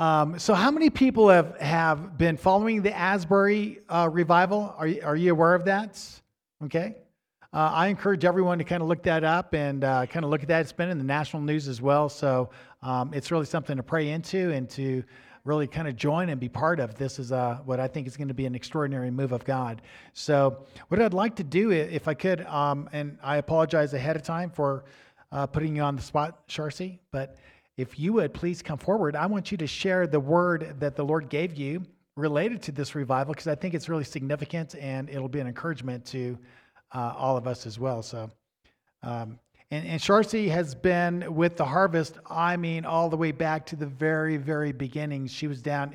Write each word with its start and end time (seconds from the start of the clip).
Um, 0.00 0.38
so, 0.38 0.54
how 0.54 0.70
many 0.70 0.88
people 0.88 1.28
have, 1.28 1.60
have 1.60 2.16
been 2.16 2.38
following 2.38 2.80
the 2.80 2.96
Asbury 2.96 3.80
uh, 3.86 4.08
revival? 4.10 4.74
Are 4.78 4.86
you, 4.86 5.02
are 5.04 5.14
you 5.14 5.30
aware 5.30 5.54
of 5.54 5.66
that? 5.66 6.02
Okay. 6.64 6.96
Uh, 7.52 7.70
I 7.74 7.88
encourage 7.88 8.24
everyone 8.24 8.56
to 8.56 8.64
kind 8.64 8.80
of 8.80 8.88
look 8.88 9.02
that 9.02 9.24
up 9.24 9.52
and 9.52 9.84
uh, 9.84 10.06
kind 10.06 10.24
of 10.24 10.30
look 10.30 10.40
at 10.40 10.48
that. 10.48 10.62
It's 10.62 10.72
been 10.72 10.88
in 10.88 10.96
the 10.96 11.04
national 11.04 11.42
news 11.42 11.68
as 11.68 11.82
well. 11.82 12.08
So, 12.08 12.48
um, 12.80 13.12
it's 13.12 13.30
really 13.30 13.44
something 13.44 13.76
to 13.76 13.82
pray 13.82 14.08
into 14.08 14.50
and 14.52 14.70
to 14.70 15.04
really 15.44 15.66
kind 15.66 15.86
of 15.86 15.96
join 15.96 16.30
and 16.30 16.40
be 16.40 16.48
part 16.48 16.80
of. 16.80 16.94
This 16.94 17.18
is 17.18 17.30
uh, 17.30 17.58
what 17.66 17.78
I 17.78 17.86
think 17.86 18.06
is 18.06 18.16
going 18.16 18.28
to 18.28 18.34
be 18.34 18.46
an 18.46 18.54
extraordinary 18.54 19.10
move 19.10 19.32
of 19.32 19.44
God. 19.44 19.82
So, 20.14 20.64
what 20.88 21.02
I'd 21.02 21.12
like 21.12 21.36
to 21.36 21.44
do, 21.44 21.72
if 21.72 22.08
I 22.08 22.14
could, 22.14 22.40
um, 22.46 22.88
and 22.94 23.18
I 23.22 23.36
apologize 23.36 23.92
ahead 23.92 24.16
of 24.16 24.22
time 24.22 24.48
for 24.48 24.84
uh, 25.30 25.46
putting 25.46 25.76
you 25.76 25.82
on 25.82 25.94
the 25.94 26.02
spot, 26.02 26.48
Sharcy, 26.48 27.00
but 27.12 27.36
if 27.80 27.98
you 27.98 28.12
would 28.12 28.34
please 28.34 28.60
come 28.60 28.76
forward, 28.76 29.16
I 29.16 29.24
want 29.24 29.50
you 29.50 29.56
to 29.56 29.66
share 29.66 30.06
the 30.06 30.20
word 30.20 30.76
that 30.80 30.96
the 30.96 31.02
Lord 31.02 31.30
gave 31.30 31.56
you 31.56 31.82
related 32.14 32.60
to 32.64 32.72
this 32.72 32.94
revival 32.94 33.32
because 33.32 33.46
I 33.46 33.54
think 33.54 33.72
it's 33.72 33.88
really 33.88 34.04
significant 34.04 34.74
and 34.74 35.08
it'll 35.08 35.30
be 35.30 35.40
an 35.40 35.46
encouragement 35.46 36.04
to 36.06 36.38
uh, 36.94 37.14
all 37.16 37.38
of 37.38 37.46
us 37.46 37.66
as 37.66 37.78
well. 37.78 38.02
So, 38.02 38.30
um, 39.02 39.38
and, 39.70 39.86
and 39.86 39.98
Sharcy 39.98 40.50
has 40.50 40.74
been 40.74 41.34
with 41.34 41.56
the 41.56 41.64
harvest, 41.64 42.18
I 42.28 42.58
mean, 42.58 42.84
all 42.84 43.08
the 43.08 43.16
way 43.16 43.32
back 43.32 43.64
to 43.66 43.76
the 43.76 43.86
very, 43.86 44.36
very 44.36 44.72
beginnings. 44.72 45.32
She 45.32 45.46
was 45.46 45.62
down, 45.62 45.94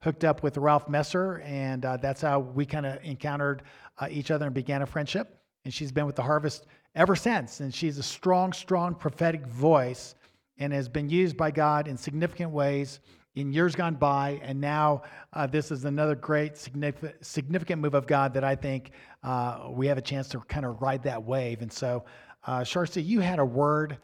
hooked 0.00 0.24
up 0.24 0.42
with 0.42 0.56
Ralph 0.56 0.88
Messer, 0.88 1.42
and 1.44 1.84
uh, 1.84 1.98
that's 1.98 2.22
how 2.22 2.40
we 2.40 2.64
kind 2.64 2.86
of 2.86 2.98
encountered 3.04 3.62
uh, 3.98 4.08
each 4.10 4.30
other 4.30 4.46
and 4.46 4.54
began 4.54 4.80
a 4.80 4.86
friendship. 4.86 5.38
And 5.66 5.74
she's 5.74 5.92
been 5.92 6.06
with 6.06 6.16
the 6.16 6.22
harvest 6.22 6.66
ever 6.94 7.14
since. 7.14 7.60
And 7.60 7.74
she's 7.74 7.98
a 7.98 8.02
strong, 8.02 8.54
strong 8.54 8.94
prophetic 8.94 9.46
voice 9.46 10.14
and 10.58 10.72
has 10.72 10.88
been 10.88 11.08
used 11.08 11.36
by 11.36 11.50
God 11.50 11.88
in 11.88 11.96
significant 11.96 12.50
ways 12.50 13.00
in 13.36 13.52
years 13.52 13.76
gone 13.76 13.94
by. 13.94 14.40
And 14.42 14.60
now 14.60 15.02
uh, 15.32 15.46
this 15.46 15.70
is 15.70 15.84
another 15.84 16.14
great, 16.14 16.56
significant, 16.56 17.80
move 17.80 17.94
of 17.94 18.06
God 18.06 18.34
that 18.34 18.44
I 18.44 18.56
think 18.56 18.90
uh, 19.22 19.68
we 19.70 19.86
have 19.86 19.98
a 19.98 20.02
chance 20.02 20.28
to 20.30 20.40
kind 20.40 20.66
of 20.66 20.82
ride 20.82 21.02
that 21.04 21.22
wave. 21.22 21.62
And 21.62 21.72
so, 21.72 22.04
uh, 22.46 22.60
Sharcy, 22.60 23.04
you 23.04 23.20
had 23.20 23.38
a 23.38 23.44
word 23.44 23.98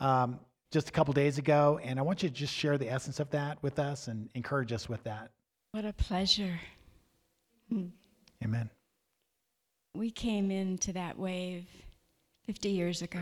um, 0.00 0.40
just 0.70 0.88
a 0.88 0.92
couple 0.92 1.12
days 1.12 1.38
ago, 1.38 1.78
and 1.82 1.98
I 1.98 2.02
want 2.02 2.22
you 2.22 2.28
to 2.28 2.34
just 2.34 2.52
share 2.52 2.78
the 2.78 2.90
essence 2.90 3.20
of 3.20 3.30
that 3.30 3.62
with 3.62 3.78
us 3.78 4.08
and 4.08 4.28
encourage 4.34 4.72
us 4.72 4.88
with 4.88 5.02
that. 5.04 5.30
What 5.72 5.84
a 5.84 5.92
pleasure. 5.92 6.58
Amen. 8.42 8.70
We 9.94 10.10
came 10.10 10.50
into 10.50 10.92
that 10.92 11.18
wave 11.18 11.66
50 12.46 12.70
years 12.70 13.02
ago. 13.02 13.20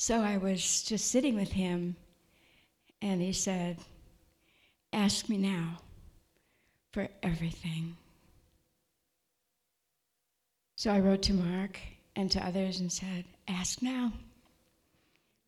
So 0.00 0.22
I 0.22 0.38
was 0.38 0.82
just 0.82 1.10
sitting 1.10 1.36
with 1.36 1.52
him, 1.52 1.94
and 3.02 3.20
he 3.20 3.34
said, 3.34 3.76
Ask 4.94 5.28
me 5.28 5.36
now 5.36 5.76
for 6.90 7.06
everything. 7.22 7.98
So 10.76 10.90
I 10.90 11.00
wrote 11.00 11.20
to 11.24 11.34
Mark 11.34 11.78
and 12.16 12.30
to 12.30 12.42
others 12.42 12.80
and 12.80 12.90
said, 12.90 13.26
Ask 13.46 13.82
now. 13.82 14.14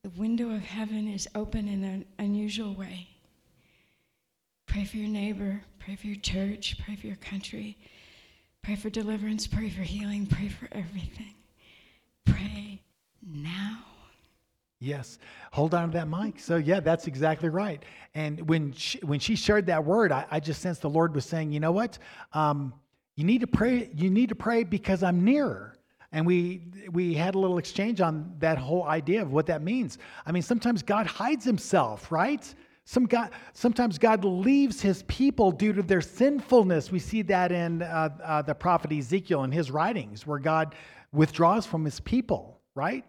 The 0.03 0.11
window 0.11 0.50
of 0.50 0.61
heaven 0.61 1.09
is 1.09 1.27
open 1.34 1.66
in 1.66 1.83
an 1.83 2.05
unusual 2.19 2.75
way. 2.75 3.09
Pray 4.66 4.84
for 4.84 4.98
your 4.98 5.09
neighbor, 5.09 5.62
pray 5.78 5.97
for 5.97 6.09
your 6.09 6.20
church, 6.20 6.77
pray 6.84 6.94
for 6.94 7.06
your 7.06 7.16
country, 7.16 7.78
pray 8.62 8.77
for 8.77 8.91
deliverance, 8.91 9.47
pray 9.47 9.70
for 9.70 9.81
healing, 9.81 10.27
pray 10.27 10.50
for 10.50 10.69
everything. 10.72 11.37
Pray 12.27 12.83
now. 13.27 13.78
Yes, 14.83 15.19
hold 15.52 15.75
on 15.75 15.92
to 15.92 15.98
that 15.98 16.08
mic. 16.08 16.41
So 16.41 16.56
yeah, 16.56 16.80
that's 16.80 17.06
exactly 17.06 17.48
right. 17.48 17.84
And 18.14 18.48
when 18.48 18.72
she, 18.72 18.98
when 18.98 19.20
she 19.20 19.36
shared 19.36 19.66
that 19.66 19.84
word, 19.84 20.11
I, 20.11 20.27
I 20.28 20.41
just 20.41 20.61
sensed 20.61 20.83
the 20.83 20.91
Lord 20.91 21.14
was 21.14 21.25
saying, 21.25 21.52
you 21.52 21.61
know 21.61 21.70
what, 21.70 21.98
um, 22.33 22.75
you 23.14 23.22
need 23.22 23.42
to 23.42 23.47
pray. 23.47 23.91
You 23.94 24.10
need 24.10 24.30
to 24.30 24.34
pray 24.34 24.64
because 24.64 25.05
I'm 25.05 25.25
nearer. 25.25 25.76
And 26.10 26.26
we 26.26 26.62
we 26.91 27.15
had 27.15 27.37
a 27.37 27.38
little 27.38 27.59
exchange 27.59 28.00
on 28.00 28.34
that 28.41 28.59
whole 28.59 28.82
idea 28.82 29.22
of 29.22 29.32
what 29.32 29.47
that 29.47 29.62
means. 29.62 29.98
I 30.26 30.32
mean, 30.32 30.42
sometimes 30.42 30.82
God 30.82 31.06
hides 31.06 31.44
Himself, 31.44 32.10
right? 32.10 32.53
Some 32.84 33.06
God, 33.06 33.31
sometimes 33.53 33.98
God 33.98 34.25
leaves 34.25 34.81
His 34.81 35.04
people 35.04 35.53
due 35.53 35.72
to 35.75 35.82
their 35.82 36.00
sinfulness. 36.00 36.91
We 36.91 36.98
see 36.98 37.22
that 37.22 37.53
in 37.53 37.82
uh, 37.82 38.09
uh, 38.21 38.42
the 38.42 38.54
prophet 38.54 38.91
Ezekiel 38.91 39.44
and 39.44 39.54
his 39.54 39.71
writings, 39.71 40.26
where 40.26 40.41
God 40.41 40.75
withdraws 41.12 41.66
from 41.66 41.84
His 41.84 42.00
people, 42.00 42.60
right? 42.75 43.04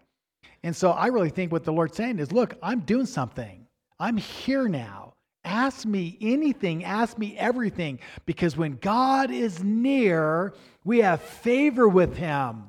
And 0.64 0.76
so 0.76 0.92
I 0.92 1.08
really 1.08 1.30
think 1.30 1.52
what 1.52 1.64
the 1.64 1.74
Lord's 1.74 1.98
saying 1.98 2.20
is 2.20 2.32
look, 2.32 2.56
I'm 2.62 2.82
doing 2.82 3.06
something. 3.06 3.68
I'm 4.00 4.18
here 4.18 4.68
now. 4.68 5.14
Ask 5.46 5.86
me 5.86 6.18
anything, 6.22 6.86
ask 6.86 7.18
me 7.18 7.38
everything, 7.38 8.00
because 8.26 8.56
when 8.56 8.78
God 8.78 9.30
is 9.30 9.62
near, 9.62 10.54
we 10.86 11.00
have 11.00 11.22
favor 11.22 11.86
with 11.88 12.16
Him. 12.16 12.64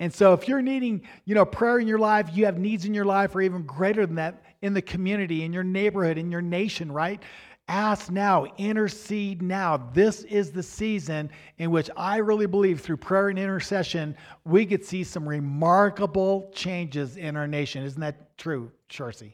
And 0.00 0.12
so 0.12 0.32
if 0.32 0.48
you're 0.48 0.60
needing, 0.60 1.02
you 1.24 1.34
know, 1.36 1.44
prayer 1.44 1.78
in 1.78 1.86
your 1.86 2.00
life, 2.00 2.28
you 2.34 2.44
have 2.46 2.58
needs 2.58 2.84
in 2.84 2.94
your 2.94 3.04
life, 3.04 3.34
or 3.36 3.42
even 3.42 3.62
greater 3.62 4.04
than 4.04 4.16
that 4.16 4.42
in 4.60 4.74
the 4.74 4.82
community, 4.82 5.44
in 5.44 5.52
your 5.52 5.62
neighborhood, 5.62 6.18
in 6.18 6.32
your 6.32 6.42
nation, 6.42 6.90
right? 6.90 7.22
Ask 7.68 8.12
now, 8.12 8.46
intercede 8.58 9.42
now. 9.42 9.76
This 9.92 10.22
is 10.22 10.52
the 10.52 10.62
season 10.62 11.30
in 11.58 11.72
which 11.72 11.90
I 11.96 12.18
really 12.18 12.46
believe 12.46 12.80
through 12.80 12.98
prayer 12.98 13.28
and 13.28 13.38
intercession, 13.38 14.16
we 14.44 14.64
could 14.64 14.84
see 14.84 15.02
some 15.02 15.28
remarkable 15.28 16.50
changes 16.54 17.16
in 17.16 17.36
our 17.36 17.48
nation. 17.48 17.82
Isn't 17.82 18.00
that 18.00 18.38
true, 18.38 18.70
Sharcy? 18.88 19.32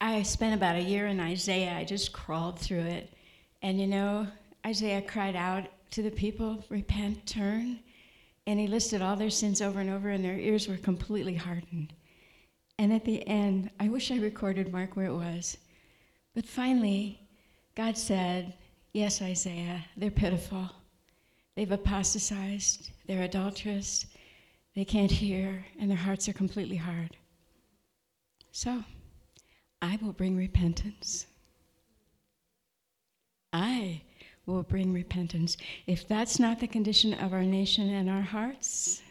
I 0.00 0.22
spent 0.22 0.54
about 0.54 0.76
a 0.76 0.82
year 0.82 1.08
in 1.08 1.20
Isaiah. 1.20 1.76
I 1.76 1.84
just 1.84 2.12
crawled 2.12 2.58
through 2.58 2.80
it. 2.80 3.12
And 3.60 3.78
you 3.78 3.86
know, 3.86 4.26
Isaiah 4.64 5.02
cried 5.02 5.36
out 5.36 5.64
to 5.90 6.02
the 6.02 6.10
people, 6.10 6.64
repent, 6.70 7.26
turn. 7.26 7.80
And 8.46 8.58
he 8.58 8.66
listed 8.66 9.02
all 9.02 9.16
their 9.16 9.28
sins 9.28 9.60
over 9.60 9.80
and 9.80 9.90
over, 9.90 10.08
and 10.08 10.24
their 10.24 10.38
ears 10.38 10.68
were 10.68 10.78
completely 10.78 11.34
hardened. 11.34 11.92
And 12.78 12.94
at 12.94 13.04
the 13.04 13.26
end, 13.28 13.70
I 13.78 13.88
wish 13.88 14.10
I 14.10 14.16
recorded, 14.16 14.72
Mark, 14.72 14.96
where 14.96 15.06
it 15.06 15.14
was. 15.14 15.58
But 16.34 16.46
finally, 16.46 17.20
God 17.78 17.96
said, 17.96 18.54
Yes, 18.92 19.22
Isaiah, 19.22 19.84
they're 19.96 20.10
pitiful. 20.10 20.68
They've 21.54 21.70
apostatized, 21.70 22.90
they're 23.06 23.22
adulterous, 23.22 24.04
they 24.74 24.84
can't 24.84 25.12
hear, 25.12 25.64
and 25.78 25.88
their 25.88 25.96
hearts 25.96 26.28
are 26.28 26.32
completely 26.32 26.74
hard. 26.74 27.16
So, 28.50 28.82
I 29.80 29.96
will 30.02 30.12
bring 30.12 30.36
repentance. 30.36 31.26
I 33.52 34.02
will 34.46 34.64
bring 34.64 34.92
repentance. 34.92 35.56
If 35.86 36.08
that's 36.08 36.40
not 36.40 36.58
the 36.58 36.66
condition 36.66 37.14
of 37.14 37.32
our 37.32 37.44
nation 37.44 37.90
and 37.90 38.10
our 38.10 38.22
hearts, 38.22 39.02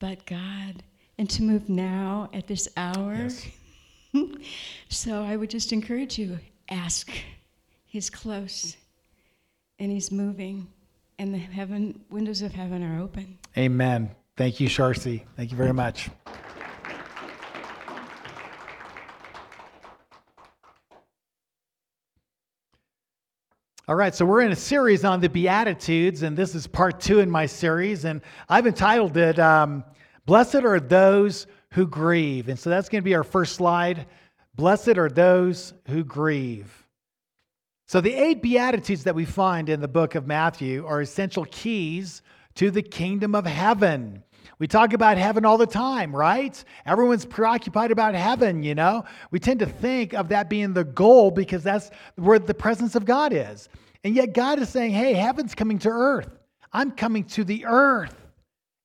but 0.00 0.26
God, 0.26 0.82
and 1.16 1.30
to 1.30 1.44
move 1.44 1.68
now 1.68 2.28
at 2.32 2.48
this 2.48 2.68
hour. 2.76 3.14
Yes. 3.14 3.46
so 4.88 5.22
I 5.22 5.36
would 5.36 5.50
just 5.50 5.72
encourage 5.72 6.18
you 6.18 6.40
ask 6.68 7.08
He's 7.92 8.08
close 8.08 8.78
and 9.78 9.92
He's 9.92 10.10
moving, 10.10 10.66
and 11.18 11.34
the 11.34 11.36
heaven 11.36 12.00
windows 12.08 12.40
of 12.40 12.50
heaven 12.50 12.82
are 12.82 13.02
open. 13.02 13.36
Amen. 13.58 14.10
Thank 14.34 14.60
you, 14.60 14.68
Sharcy. 14.68 15.24
Thank 15.36 15.50
you 15.50 15.58
very 15.58 15.74
much. 15.74 16.08
All 23.86 23.94
right, 23.94 24.14
so 24.14 24.24
we're 24.24 24.40
in 24.40 24.52
a 24.52 24.56
series 24.56 25.04
on 25.04 25.20
the 25.20 25.28
Beatitudes, 25.28 26.22
and 26.22 26.34
this 26.34 26.54
is 26.54 26.66
part 26.66 26.98
two 26.98 27.20
in 27.20 27.30
my 27.30 27.44
series, 27.44 28.06
and 28.06 28.22
I've 28.48 28.66
entitled 28.66 29.18
it 29.18 29.38
um, 29.38 29.84
Blessed 30.24 30.54
Are 30.54 30.80
Those 30.80 31.46
Who 31.72 31.86
Grieve. 31.86 32.48
And 32.48 32.58
so 32.58 32.70
that's 32.70 32.88
going 32.88 33.02
to 33.02 33.04
be 33.04 33.14
our 33.14 33.22
first 33.22 33.54
slide. 33.54 34.06
Blessed 34.54 34.96
are 34.96 35.10
those 35.10 35.74
who 35.88 36.04
grieve. 36.04 36.81
So, 37.86 38.00
the 38.00 38.14
eight 38.14 38.42
Beatitudes 38.42 39.04
that 39.04 39.14
we 39.14 39.24
find 39.24 39.68
in 39.68 39.80
the 39.80 39.88
book 39.88 40.14
of 40.14 40.26
Matthew 40.26 40.86
are 40.86 41.00
essential 41.00 41.44
keys 41.46 42.22
to 42.54 42.70
the 42.70 42.82
kingdom 42.82 43.34
of 43.34 43.46
heaven. 43.46 44.22
We 44.58 44.66
talk 44.66 44.92
about 44.92 45.18
heaven 45.18 45.44
all 45.44 45.58
the 45.58 45.66
time, 45.66 46.14
right? 46.14 46.62
Everyone's 46.86 47.26
preoccupied 47.26 47.90
about 47.90 48.14
heaven, 48.14 48.62
you 48.62 48.74
know? 48.74 49.04
We 49.30 49.40
tend 49.40 49.60
to 49.60 49.66
think 49.66 50.14
of 50.14 50.28
that 50.28 50.48
being 50.48 50.72
the 50.72 50.84
goal 50.84 51.30
because 51.30 51.62
that's 51.64 51.90
where 52.16 52.38
the 52.38 52.54
presence 52.54 52.94
of 52.94 53.04
God 53.04 53.32
is. 53.32 53.68
And 54.04 54.14
yet, 54.14 54.34
God 54.34 54.58
is 54.58 54.68
saying, 54.68 54.92
hey, 54.92 55.14
heaven's 55.14 55.54
coming 55.54 55.78
to 55.80 55.88
earth. 55.88 56.30
I'm 56.72 56.92
coming 56.92 57.24
to 57.24 57.44
the 57.44 57.66
earth. 57.66 58.14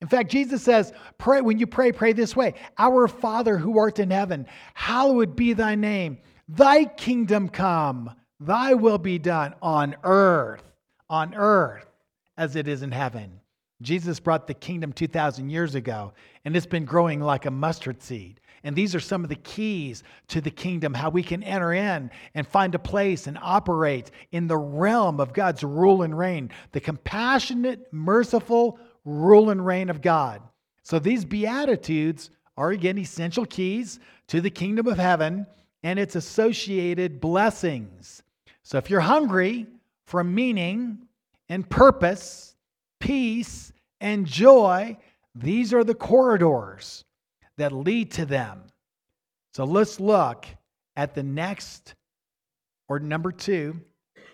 In 0.01 0.07
fact, 0.07 0.29
Jesus 0.29 0.61
says, 0.61 0.93
pray 1.17 1.41
when 1.41 1.57
you 1.57 1.65
pray, 1.65 1.91
pray 1.91 2.13
this 2.13 2.35
way 2.35 2.53
Our 2.77 3.07
Father 3.07 3.57
who 3.57 3.79
art 3.79 3.99
in 3.99 4.11
heaven, 4.11 4.45
hallowed 4.73 5.35
be 5.35 5.53
thy 5.53 5.75
name. 5.75 6.19
Thy 6.47 6.85
kingdom 6.85 7.49
come. 7.49 8.11
Thy 8.39 8.75
will 8.75 8.99
be 8.99 9.17
done 9.17 9.55
on 9.61 9.95
earth, 10.03 10.63
on 11.09 11.33
earth 11.33 11.89
as 12.37 12.55
it 12.55 12.67
is 12.67 12.83
in 12.83 12.91
heaven. 12.91 13.39
Jesus 13.81 14.19
brought 14.19 14.47
the 14.47 14.53
kingdom 14.53 14.91
2,000 14.91 15.49
years 15.49 15.75
ago, 15.75 16.13
and 16.45 16.55
it's 16.55 16.65
been 16.65 16.85
growing 16.85 17.19
like 17.19 17.45
a 17.45 17.51
mustard 17.51 18.01
seed. 18.01 18.39
And 18.63 18.75
these 18.75 18.95
are 18.95 18.99
some 18.99 19.23
of 19.23 19.29
the 19.29 19.35
keys 19.35 20.03
to 20.29 20.41
the 20.41 20.51
kingdom, 20.51 20.93
how 20.93 21.09
we 21.09 21.23
can 21.23 21.43
enter 21.43 21.73
in 21.73 22.11
and 22.33 22.47
find 22.47 22.75
a 22.75 22.79
place 22.79 23.27
and 23.27 23.37
operate 23.41 24.11
in 24.31 24.47
the 24.47 24.57
realm 24.57 25.19
of 25.19 25.33
God's 25.33 25.63
rule 25.63 26.01
and 26.01 26.17
reign, 26.17 26.51
the 26.71 26.79
compassionate, 26.79 27.87
merciful 27.91 28.79
rule 29.05 29.51
and 29.51 29.65
reign 29.65 29.89
of 29.89 30.01
God. 30.01 30.41
So 30.83 30.99
these 30.99 31.23
Beatitudes 31.23 32.31
are 32.55 32.71
again 32.71 32.97
essential 32.97 33.45
keys 33.45 33.99
to 34.27 34.41
the 34.41 34.49
kingdom 34.49 34.87
of 34.87 34.97
heaven 34.97 35.45
and 35.83 35.99
its 35.99 36.15
associated 36.15 37.21
blessings. 37.21 38.23
So 38.67 38.77
if 38.77 38.89
you're 38.89 38.99
hungry 38.99 39.65
for 40.07 40.25
meaning 40.25 41.07
and 41.47 41.69
purpose, 41.69 42.53
peace 42.99 43.71
and 44.01 44.25
joy, 44.25 44.97
these 45.33 45.73
are 45.73 45.85
the 45.85 45.95
corridors 45.95 47.05
that 47.55 47.71
lead 47.71 48.11
to 48.11 48.25
them. 48.25 48.63
So 49.53 49.63
let's 49.63 50.01
look 50.01 50.47
at 50.97 51.15
the 51.15 51.23
next, 51.23 51.95
or 52.89 52.99
number 52.99 53.31
two, 53.31 53.79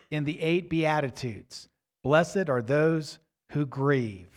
in 0.09 0.24
the 0.24 0.41
eight 0.41 0.68
Beatitudes. 0.68 1.69
Blessed 2.03 2.50
are 2.50 2.63
those 2.63 3.19
who 3.51 3.68
grieve. 3.68 4.31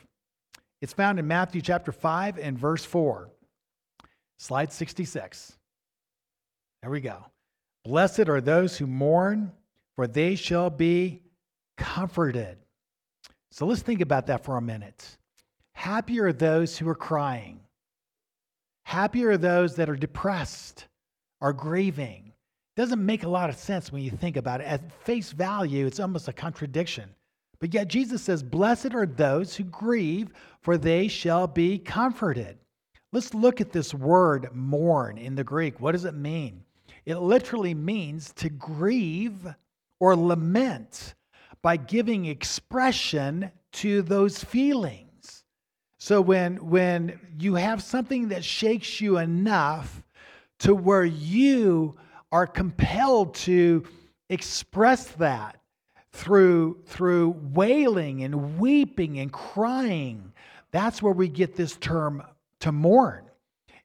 It's 0.83 0.93
found 0.93 1.19
in 1.19 1.27
Matthew 1.27 1.63
chapter 1.63 1.91
5 1.91 2.37
and 2.37 2.59
verse 2.59 2.85
4. 2.85 3.31
Slide 4.39 4.75
66. 4.75 5.57
There 6.83 6.91
we 6.91 7.01
go. 7.01 7.25
Blessed 7.83 8.29
are 8.29 8.43
those 8.43 8.77
who 8.77 8.87
mourn, 8.87 9.53
for 9.97 10.07
they 10.07 10.37
shall 10.37 10.71
be 10.71 11.23
comforted. 11.77 12.59
So 13.51 13.67
let's 13.67 13.83
think 13.83 14.01
about 14.01 14.27
that 14.27 14.45
for 14.45 14.57
a 14.57 14.63
minute. 14.63 15.17
Happy 15.73 16.21
are 16.21 16.33
those 16.33 16.77
who 16.77 16.89
are 16.89 16.95
crying. 16.95 17.61
Happy 18.85 19.25
are 19.25 19.37
those 19.37 19.75
that 19.77 19.91
are 19.91 19.97
depressed, 19.97 20.87
are 21.41 21.53
grieving. 21.53 22.33
Doesn't 22.77 23.05
make 23.05 23.25
a 23.25 23.29
lot 23.29 23.49
of 23.51 23.57
sense 23.57 23.91
when 23.91 24.03
you 24.03 24.11
think 24.11 24.37
about 24.37 24.61
it. 24.61 24.67
At 24.67 24.93
face 25.05 25.33
value, 25.33 25.87
it's 25.87 25.99
almost 25.99 26.29
a 26.29 26.33
contradiction. 26.33 27.09
But 27.59 27.73
yet 27.73 27.89
Jesus 27.89 28.23
says, 28.23 28.43
Blessed 28.43 28.95
are 28.95 29.07
those 29.07 29.57
who 29.57 29.65
grieve, 29.65 30.29
for 30.61 30.77
they 30.77 31.09
shall 31.09 31.47
be 31.47 31.79
comforted. 31.79 32.59
Let's 33.13 33.33
look 33.33 33.61
at 33.61 33.73
this 33.73 33.95
word 33.95 34.51
mourn 34.53 35.17
in 35.17 35.35
the 35.35 35.45
Greek. 35.45 35.81
What 35.81 35.93
does 35.93 36.05
it 36.05 36.15
mean? 36.15 36.63
It 37.07 37.17
literally 37.17 37.73
means 37.73 38.33
to 38.35 38.51
grieve 38.51 39.47
or 40.01 40.17
lament 40.17 41.15
by 41.63 41.77
giving 41.77 42.27
expression 42.27 43.51
to 43.73 44.03
those 44.03 44.43
feelings. 44.43 45.45
So 45.99 46.21
when, 46.21 46.57
when 46.69 47.19
you 47.39 47.55
have 47.55 47.83
something 47.83 48.29
that 48.29 48.45
shakes 48.45 49.01
you 49.01 49.19
enough 49.19 50.03
to 50.61 50.75
where 50.75 51.05
you 51.05 51.97
are 52.31 52.47
compelled 52.47 53.35
to 53.35 53.85
express 54.29 55.07
that 55.13 55.61
through, 56.13 56.83
through 56.87 57.31
wailing 57.53 58.23
and 58.23 58.59
weeping 58.59 59.19
and 59.19 59.33
crying, 59.33 60.33
that's 60.71 61.03
where 61.03 61.13
we 61.13 61.29
get 61.29 61.57
this 61.57 61.77
term 61.77 62.23
to 62.61 62.73
mourn. 62.73 63.25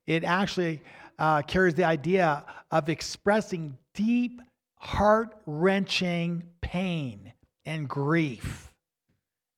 It 0.08 0.24
actually 0.24 0.82
uh, 1.20 1.42
carries 1.44 1.76
the 1.76 1.84
idea 1.84 2.46
of 2.72 2.90
expressing 2.90 3.78
deep, 3.94 4.42
heart 4.82 5.36
wrenching 5.46 6.42
pain 6.62 7.34
and 7.66 7.88
grief. 7.88 8.74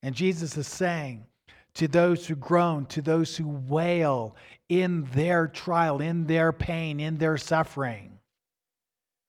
And 0.01 0.13
Jesus 0.13 0.57
is 0.57 0.67
saying 0.67 1.25
to 1.75 1.87
those 1.87 2.27
who 2.27 2.35
groan, 2.35 2.85
to 2.87 3.01
those 3.01 3.37
who 3.37 3.47
wail 3.47 4.35
in 4.67 5.05
their 5.13 5.47
trial, 5.47 6.01
in 6.01 6.27
their 6.27 6.51
pain, 6.51 6.99
in 6.99 7.17
their 7.17 7.37
suffering, 7.37 8.19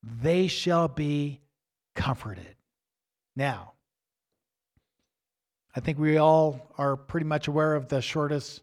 they 0.03 0.49
shall 0.49 0.89
be 0.89 1.41
comforted. 1.95 2.57
Now, 3.37 3.75
I 5.77 5.81
think 5.81 5.99
we 5.99 6.17
all 6.17 6.73
are 6.77 6.97
pretty 6.97 7.27
much 7.27 7.47
aware 7.47 7.77
of 7.77 7.89
the 7.89 8.03
shortest 8.03 8.63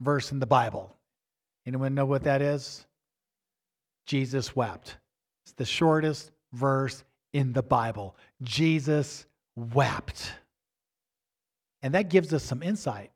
verse 0.00 0.32
in 0.32 0.38
the 0.38 0.46
Bible. 0.46 0.94
Anyone 1.66 1.94
know 1.94 2.06
what 2.06 2.24
that 2.24 2.42
is? 2.42 2.86
Jesus 4.06 4.54
wept. 4.54 4.98
It's 5.44 5.54
the 5.54 5.64
shortest 5.64 6.30
verse 6.52 7.04
in 7.32 7.52
the 7.52 7.62
Bible. 7.62 8.16
Jesus 8.42 9.26
wept. 9.56 10.32
And 11.82 11.94
that 11.94 12.10
gives 12.10 12.32
us 12.32 12.42
some 12.42 12.62
insight 12.62 13.10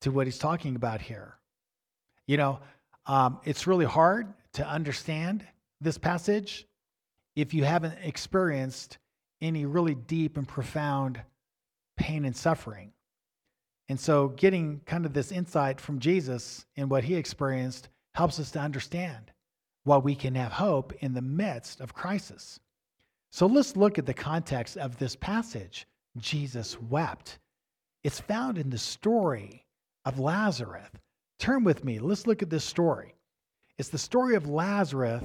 to 0.00 0.10
what 0.10 0.26
he's 0.26 0.38
talking 0.38 0.76
about 0.76 1.00
here. 1.00 1.36
You 2.26 2.36
know, 2.36 2.60
um, 3.06 3.40
it's 3.44 3.66
really 3.66 3.84
hard 3.84 4.32
to 4.54 4.66
understand 4.66 5.44
this 5.80 5.98
passage 5.98 6.66
if 7.34 7.54
you 7.54 7.64
haven't 7.64 7.94
experienced 8.02 8.98
any 9.40 9.66
really 9.66 9.94
deep 9.94 10.36
and 10.36 10.46
profound 10.46 11.20
pain 11.96 12.24
and 12.24 12.36
suffering. 12.36 12.92
And 13.88 13.98
so, 13.98 14.28
getting 14.28 14.80
kind 14.86 15.04
of 15.04 15.12
this 15.12 15.32
insight 15.32 15.80
from 15.80 15.98
Jesus 15.98 16.64
and 16.76 16.88
what 16.88 17.04
he 17.04 17.14
experienced 17.14 17.88
helps 18.14 18.38
us 18.38 18.50
to 18.52 18.60
understand 18.60 19.32
why 19.84 19.96
we 19.96 20.14
can 20.14 20.34
have 20.34 20.52
hope 20.52 20.92
in 21.00 21.14
the 21.14 21.22
midst 21.22 21.80
of 21.80 21.94
crisis. 21.94 22.60
So, 23.30 23.46
let's 23.46 23.76
look 23.76 23.98
at 23.98 24.06
the 24.06 24.14
context 24.14 24.76
of 24.76 24.98
this 24.98 25.16
passage. 25.16 25.86
Jesus 26.18 26.80
wept. 26.82 27.38
It's 28.04 28.20
found 28.20 28.58
in 28.58 28.68
the 28.70 28.78
story 28.78 29.64
of 30.04 30.18
Lazarus. 30.18 30.88
Turn 31.38 31.64
with 31.64 31.84
me. 31.84 31.98
Let's 31.98 32.26
look 32.26 32.42
at 32.42 32.50
this 32.50 32.64
story. 32.64 33.14
It's 33.78 33.88
the 33.88 33.98
story 33.98 34.34
of 34.34 34.48
Lazarus 34.48 35.22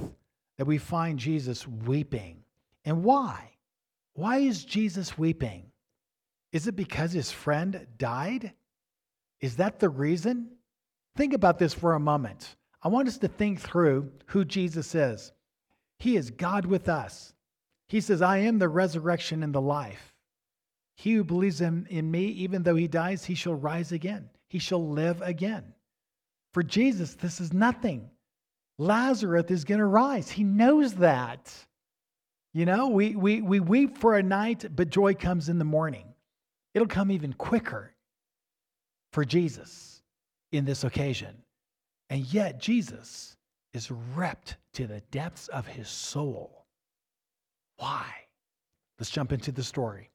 that 0.56 0.66
we 0.66 0.78
find 0.78 1.18
Jesus 1.18 1.66
weeping. 1.68 2.42
And 2.84 3.04
why? 3.04 3.52
Why 4.14 4.38
is 4.38 4.64
Jesus 4.64 5.18
weeping? 5.18 5.70
Is 6.52 6.66
it 6.66 6.74
because 6.74 7.12
his 7.12 7.30
friend 7.30 7.86
died? 7.98 8.52
Is 9.40 9.56
that 9.56 9.78
the 9.78 9.88
reason? 9.88 10.48
Think 11.16 11.34
about 11.34 11.58
this 11.58 11.74
for 11.74 11.94
a 11.94 12.00
moment. 12.00 12.56
I 12.82 12.88
want 12.88 13.08
us 13.08 13.18
to 13.18 13.28
think 13.28 13.60
through 13.60 14.12
who 14.26 14.44
Jesus 14.44 14.94
is. 14.94 15.32
He 15.98 16.16
is 16.16 16.30
God 16.30 16.64
with 16.64 16.88
us. 16.88 17.34
He 17.88 18.00
says, 18.00 18.22
I 18.22 18.38
am 18.38 18.58
the 18.58 18.68
resurrection 18.68 19.42
and 19.42 19.54
the 19.54 19.60
life. 19.60 20.14
He 20.96 21.14
who 21.14 21.24
believes 21.24 21.60
in, 21.60 21.86
in 21.90 22.10
me, 22.10 22.26
even 22.26 22.62
though 22.62 22.74
he 22.74 22.88
dies, 22.88 23.24
he 23.24 23.34
shall 23.34 23.54
rise 23.54 23.92
again. 23.92 24.28
He 24.48 24.58
shall 24.58 24.86
live 24.86 25.22
again. 25.22 25.74
For 26.52 26.62
Jesus, 26.62 27.14
this 27.14 27.40
is 27.40 27.52
nothing. 27.52 28.10
Lazarus 28.78 29.50
is 29.50 29.64
going 29.64 29.80
to 29.80 29.86
rise. 29.86 30.30
He 30.30 30.44
knows 30.44 30.94
that. 30.94 31.52
You 32.54 32.64
know, 32.64 32.88
we, 32.88 33.14
we, 33.14 33.42
we 33.42 33.60
weep 33.60 33.98
for 33.98 34.16
a 34.16 34.22
night, 34.22 34.64
but 34.74 34.90
joy 34.90 35.14
comes 35.14 35.48
in 35.48 35.58
the 35.58 35.64
morning. 35.64 36.06
It'll 36.74 36.88
come 36.88 37.10
even 37.10 37.32
quicker 37.32 37.94
for 39.12 39.24
Jesus 39.24 40.02
in 40.52 40.64
this 40.64 40.84
occasion. 40.84 41.34
And 42.10 42.24
yet, 42.32 42.58
Jesus 42.58 43.36
is 43.72 43.90
ripped 43.90 44.56
to 44.74 44.86
the 44.86 45.00
depths 45.10 45.48
of 45.48 45.66
his 45.66 45.88
soul. 45.88 46.64
Why? 47.76 48.06
Let's 48.98 49.10
jump 49.10 49.32
into 49.32 49.52
the 49.52 49.62
story. 49.62 50.10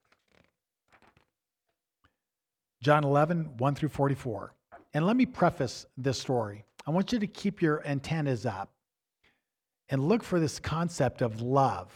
John 2.82 3.04
11, 3.04 3.58
1 3.58 3.76
through 3.76 3.90
44. 3.90 4.54
And 4.94 5.06
let 5.06 5.16
me 5.16 5.26
preface 5.26 5.86
this 5.98 6.20
story. 6.20 6.66
I 6.86 6.92
want 6.92 7.14
you 7.14 7.20
to 7.20 7.28
keep 7.28 7.62
your 7.62 7.86
antennas 7.88 8.46
up 8.46 8.72
and 9.90 10.08
look 10.08 10.24
for 10.24 10.40
this 10.40 10.60
concept 10.60 11.22
of 11.22 11.42
love 11.42 11.92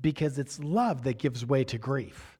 because 0.00 0.38
it's 0.38 0.60
love 0.60 1.02
that 1.04 1.18
gives 1.18 1.44
way 1.44 1.64
to 1.64 1.78
grief. 1.78 2.38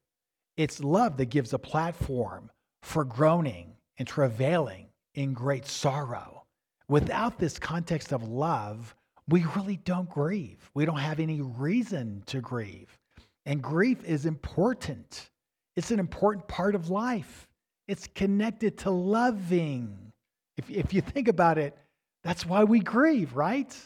It's 0.57 0.81
love 0.81 1.17
that 1.17 1.27
gives 1.27 1.53
a 1.53 1.59
platform 1.59 2.51
for 2.83 3.05
groaning 3.05 3.73
and 3.99 4.07
travailing 4.07 4.87
in 5.15 5.33
great 5.33 5.67
sorrow. 5.67 6.42
Without 6.89 7.39
this 7.39 7.59
context 7.59 8.13
of 8.13 8.23
love, 8.23 8.95
we 9.29 9.45
really 9.57 9.77
don't 9.77 10.09
grieve. 10.09 10.71
We 10.75 10.85
don't 10.85 10.99
have 10.99 11.21
any 11.21 11.41
reason 11.41 12.23
to 12.27 12.41
grieve. 12.41 12.99
And 13.47 13.63
grief 13.63 14.05
is 14.05 14.27
important, 14.27 15.31
it's 15.77 15.91
an 15.91 15.99
important 15.99 16.47
part 16.49 16.75
of 16.75 16.91
life. 16.91 17.49
It's 17.89 18.07
connected 18.07 18.79
to 18.79 18.91
loving. 18.91 20.13
If, 20.57 20.71
if 20.71 20.95
you 20.95 21.01
think 21.01 21.29
about 21.29 21.59
it, 21.59 21.77
that's 22.23 22.47
why 22.47 22.63
we 22.63 22.79
grieve, 22.79 23.35
right? 23.35 23.77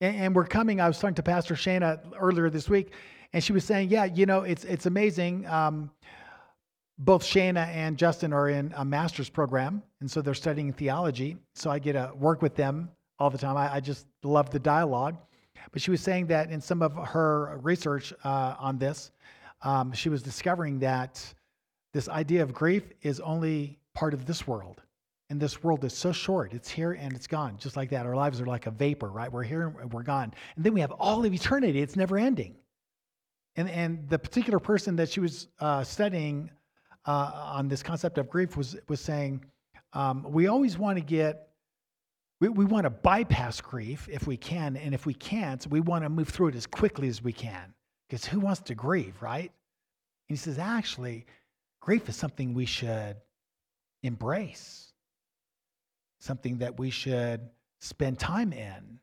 And, 0.00 0.16
and 0.16 0.34
we're 0.34 0.46
coming, 0.46 0.80
I 0.80 0.88
was 0.88 0.98
talking 0.98 1.14
to 1.16 1.22
Pastor 1.22 1.54
Shana 1.54 2.00
earlier 2.18 2.48
this 2.48 2.68
week, 2.68 2.92
and 3.32 3.44
she 3.44 3.52
was 3.52 3.64
saying, 3.64 3.90
yeah, 3.90 4.04
you 4.04 4.26
know, 4.26 4.42
it's, 4.42 4.64
it's 4.64 4.86
amazing. 4.86 5.46
Um, 5.46 5.90
both 6.98 7.22
Shana 7.22 7.66
and 7.66 7.98
Justin 7.98 8.32
are 8.32 8.48
in 8.48 8.72
a 8.76 8.84
master's 8.84 9.28
program, 9.28 9.82
and 10.04 10.10
so 10.10 10.20
they're 10.20 10.34
studying 10.34 10.70
theology. 10.70 11.38
So 11.54 11.70
I 11.70 11.78
get 11.78 11.94
to 11.94 12.12
work 12.18 12.42
with 12.42 12.54
them 12.54 12.90
all 13.18 13.30
the 13.30 13.38
time. 13.38 13.56
I, 13.56 13.76
I 13.76 13.80
just 13.80 14.06
love 14.22 14.50
the 14.50 14.58
dialogue. 14.58 15.16
But 15.72 15.80
she 15.80 15.90
was 15.90 16.02
saying 16.02 16.26
that 16.26 16.50
in 16.50 16.60
some 16.60 16.82
of 16.82 16.92
her 16.94 17.58
research 17.62 18.12
uh, 18.22 18.54
on 18.58 18.76
this, 18.76 19.12
um, 19.62 19.94
she 19.94 20.10
was 20.10 20.22
discovering 20.22 20.78
that 20.80 21.24
this 21.94 22.10
idea 22.10 22.42
of 22.42 22.52
grief 22.52 22.82
is 23.00 23.18
only 23.20 23.78
part 23.94 24.12
of 24.12 24.26
this 24.26 24.46
world. 24.46 24.82
And 25.30 25.40
this 25.40 25.64
world 25.64 25.82
is 25.86 25.94
so 25.94 26.12
short. 26.12 26.52
It's 26.52 26.68
here 26.68 26.92
and 26.92 27.14
it's 27.14 27.26
gone, 27.26 27.56
just 27.56 27.74
like 27.74 27.88
that. 27.88 28.04
Our 28.04 28.14
lives 28.14 28.42
are 28.42 28.46
like 28.46 28.66
a 28.66 28.72
vapor, 28.72 29.08
right? 29.08 29.32
We're 29.32 29.42
here 29.42 29.74
and 29.80 29.90
we're 29.90 30.02
gone. 30.02 30.34
And 30.56 30.66
then 30.66 30.74
we 30.74 30.82
have 30.82 30.92
all 30.92 31.24
of 31.24 31.32
eternity. 31.32 31.80
It's 31.80 31.96
never 31.96 32.18
ending. 32.18 32.56
And, 33.56 33.70
and 33.70 34.06
the 34.10 34.18
particular 34.18 34.58
person 34.58 34.96
that 34.96 35.08
she 35.08 35.20
was 35.20 35.48
uh, 35.60 35.82
studying 35.82 36.50
uh, 37.06 37.30
on 37.56 37.68
this 37.68 37.82
concept 37.82 38.18
of 38.18 38.28
grief 38.28 38.54
was, 38.54 38.76
was 38.86 39.00
saying, 39.00 39.42
um, 39.94 40.24
we 40.28 40.48
always 40.48 40.76
want 40.76 40.98
to 40.98 41.04
get, 41.04 41.48
we, 42.40 42.48
we 42.48 42.64
want 42.64 42.84
to 42.84 42.90
bypass 42.90 43.60
grief 43.60 44.08
if 44.10 44.26
we 44.26 44.36
can. 44.36 44.76
And 44.76 44.92
if 44.92 45.06
we 45.06 45.14
can't, 45.14 45.66
we 45.68 45.80
want 45.80 46.04
to 46.04 46.10
move 46.10 46.28
through 46.28 46.48
it 46.48 46.54
as 46.54 46.66
quickly 46.66 47.08
as 47.08 47.22
we 47.22 47.32
can. 47.32 47.72
Because 48.08 48.26
who 48.26 48.40
wants 48.40 48.60
to 48.62 48.74
grieve, 48.74 49.14
right? 49.22 49.50
And 50.28 50.36
he 50.36 50.36
says, 50.36 50.58
actually, 50.58 51.26
grief 51.80 52.08
is 52.08 52.16
something 52.16 52.54
we 52.54 52.66
should 52.66 53.16
embrace, 54.02 54.92
something 56.20 56.58
that 56.58 56.78
we 56.78 56.90
should 56.90 57.48
spend 57.80 58.18
time 58.18 58.52
in, 58.52 58.98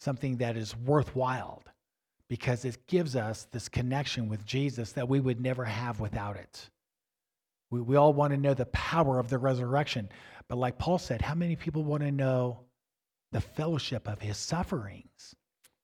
something 0.00 0.36
that 0.38 0.56
is 0.56 0.76
worthwhile 0.76 1.62
because 2.28 2.64
it 2.64 2.86
gives 2.86 3.16
us 3.16 3.46
this 3.52 3.68
connection 3.68 4.28
with 4.28 4.44
Jesus 4.44 4.92
that 4.92 5.08
we 5.08 5.20
would 5.20 5.40
never 5.40 5.64
have 5.64 6.00
without 6.00 6.36
it. 6.36 6.70
We, 7.74 7.80
we 7.80 7.96
all 7.96 8.12
want 8.12 8.32
to 8.32 8.38
know 8.38 8.54
the 8.54 8.66
power 8.66 9.18
of 9.18 9.28
the 9.28 9.38
resurrection. 9.38 10.08
But 10.46 10.58
like 10.58 10.78
Paul 10.78 10.98
said, 10.98 11.20
how 11.20 11.34
many 11.34 11.56
people 11.56 11.82
want 11.82 12.04
to 12.04 12.12
know 12.12 12.60
the 13.32 13.40
fellowship 13.40 14.06
of 14.08 14.20
his 14.20 14.36
sufferings? 14.36 15.34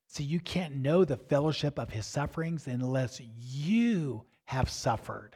See, 0.07 0.23
you 0.23 0.39
can't 0.39 0.77
know 0.77 1.05
the 1.05 1.17
fellowship 1.17 1.81
of 1.81 1.91
his 1.91 2.07
sufferings 2.07 2.69
unless 2.69 3.21
you 3.37 4.25
have 4.45 4.71
suffered. 4.71 5.35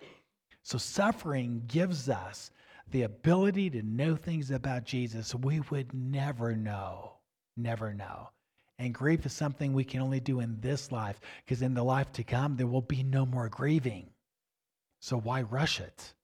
So, 0.63 0.79
suffering 0.79 1.65
gives 1.67 2.09
us 2.09 2.53
the 2.91 3.03
ability 3.03 3.71
to 3.71 3.83
know 3.83 4.15
things 4.15 4.53
about 4.53 4.85
Jesus 4.85 5.35
we 5.35 5.59
would 5.71 5.93
never 5.93 6.55
know. 6.55 7.15
Never 7.57 7.93
know. 7.93 8.31
And 8.79 8.95
grief 8.95 9.27
is 9.27 9.33
something 9.33 9.73
we 9.73 9.85
can 9.85 10.01
only 10.01 10.21
do 10.21 10.39
in 10.39 10.61
this 10.61 10.93
life 10.93 11.21
because 11.45 11.63
in 11.63 11.75
the 11.75 11.85
life 11.85 12.13
to 12.13 12.23
come, 12.23 12.57
there 12.57 12.67
will 12.69 12.83
be 12.83 13.03
no 13.03 13.27
more 13.27 13.49
grieving. 13.49 14.11
So, 15.01 15.19
why 15.19 15.43
rush 15.43 15.81
it? 15.81 16.15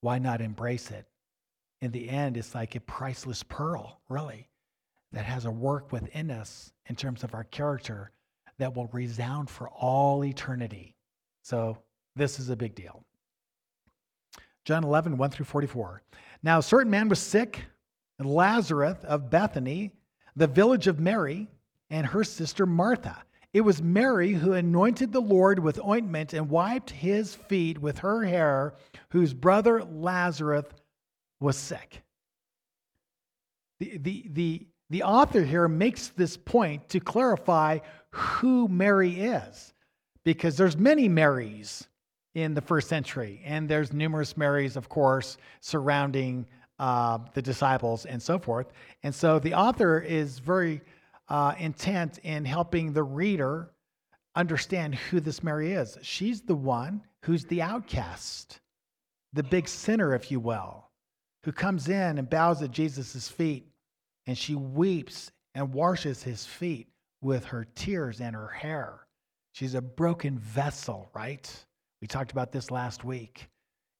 Why 0.00 0.18
not 0.18 0.40
embrace 0.40 0.90
it? 0.90 1.06
In 1.82 1.90
the 1.90 2.08
end, 2.08 2.36
it's 2.36 2.54
like 2.54 2.74
a 2.74 2.80
priceless 2.80 3.42
pearl, 3.42 4.00
really, 4.08 4.48
that 5.12 5.24
has 5.24 5.44
a 5.44 5.50
work 5.50 5.92
within 5.92 6.30
us 6.30 6.72
in 6.86 6.96
terms 6.96 7.24
of 7.24 7.34
our 7.34 7.44
character 7.44 8.10
that 8.58 8.74
will 8.74 8.88
resound 8.92 9.48
for 9.48 9.68
all 9.70 10.24
eternity. 10.24 10.94
So, 11.42 11.78
this 12.16 12.38
is 12.38 12.50
a 12.50 12.56
big 12.56 12.74
deal. 12.74 13.04
John 14.64 14.84
11, 14.84 15.16
1 15.16 15.30
through 15.30 15.46
44. 15.46 16.02
Now, 16.42 16.58
a 16.58 16.62
certain 16.62 16.90
man 16.90 17.08
was 17.08 17.18
sick, 17.18 17.64
Lazarus 18.18 18.98
of 19.04 19.30
Bethany, 19.30 19.92
the 20.36 20.46
village 20.46 20.86
of 20.86 21.00
Mary, 21.00 21.48
and 21.88 22.06
her 22.06 22.24
sister 22.24 22.66
Martha. 22.66 23.24
It 23.52 23.62
was 23.62 23.82
Mary 23.82 24.32
who 24.32 24.52
anointed 24.52 25.12
the 25.12 25.20
Lord 25.20 25.58
with 25.58 25.84
ointment 25.84 26.32
and 26.34 26.48
wiped 26.48 26.90
his 26.90 27.34
feet 27.34 27.78
with 27.78 27.98
her 27.98 28.22
hair, 28.24 28.74
whose 29.10 29.34
brother 29.34 29.82
Lazarus 29.82 30.66
was 31.40 31.56
sick. 31.56 32.02
The, 33.80 33.98
the, 33.98 34.26
the, 34.30 34.66
the 34.90 35.02
author 35.02 35.42
here 35.42 35.66
makes 35.66 36.08
this 36.08 36.36
point 36.36 36.88
to 36.90 37.00
clarify 37.00 37.78
who 38.10 38.68
Mary 38.68 39.20
is, 39.20 39.72
because 40.24 40.56
there's 40.56 40.76
many 40.76 41.08
Marys 41.08 41.88
in 42.34 42.54
the 42.54 42.60
first 42.60 42.88
century, 42.88 43.40
and 43.44 43.68
there's 43.68 43.92
numerous 43.92 44.36
Marys, 44.36 44.76
of 44.76 44.88
course, 44.88 45.38
surrounding 45.60 46.46
uh, 46.78 47.18
the 47.34 47.42
disciples 47.42 48.06
and 48.06 48.22
so 48.22 48.38
forth. 48.38 48.72
And 49.02 49.12
so 49.12 49.40
the 49.40 49.54
author 49.54 49.98
is 49.98 50.38
very 50.38 50.82
uh, 51.30 51.54
intent 51.58 52.18
in 52.18 52.44
helping 52.44 52.92
the 52.92 53.02
reader 53.02 53.70
understand 54.34 54.94
who 54.94 55.20
this 55.20 55.42
Mary 55.42 55.72
is. 55.72 55.96
She's 56.02 56.42
the 56.42 56.54
one 56.54 57.02
who's 57.22 57.44
the 57.44 57.62
outcast, 57.62 58.60
the 59.32 59.42
big 59.42 59.68
sinner, 59.68 60.14
if 60.14 60.30
you 60.30 60.40
will, 60.40 60.90
who 61.44 61.52
comes 61.52 61.88
in 61.88 62.18
and 62.18 62.28
bows 62.28 62.62
at 62.62 62.72
Jesus' 62.72 63.28
feet, 63.28 63.66
and 64.26 64.36
she 64.36 64.54
weeps 64.54 65.30
and 65.54 65.72
washes 65.72 66.22
his 66.22 66.44
feet 66.44 66.88
with 67.22 67.44
her 67.46 67.66
tears 67.74 68.20
and 68.20 68.34
her 68.34 68.48
hair. 68.48 69.06
She's 69.52 69.74
a 69.74 69.80
broken 69.80 70.38
vessel, 70.38 71.10
right? 71.14 71.50
We 72.00 72.08
talked 72.08 72.32
about 72.32 72.52
this 72.52 72.70
last 72.70 73.04
week. 73.04 73.48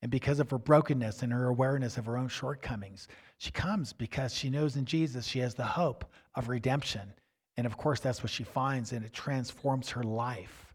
And 0.03 0.11
because 0.11 0.41
of 0.41 0.51
her 0.51 0.59
brokenness 0.59 1.23
and 1.23 1.33
her 1.33 1.49
awareness 1.49 1.99
of 1.99 2.07
her 2.07 2.17
own 2.17 2.29
shortcomings, 2.29 3.09
she 3.37 3.51
comes 3.51 3.93
because 3.93 4.35
she 4.35 4.49
knows 4.49 4.77
in 4.77 4.87
Jesus 4.87 5.27
she 5.27 5.41
has 5.41 5.55
the 5.55 5.65
hope 5.65 6.07
of 6.35 6.49
redemption. 6.49 7.13
And 7.61 7.67
of 7.67 7.77
course, 7.77 8.01
that's 8.01 8.23
what 8.23 8.33
she 8.33 8.43
finds, 8.43 8.93
and 8.93 9.05
it 9.05 9.13
transforms 9.13 9.91
her 9.91 10.03
life. 10.03 10.73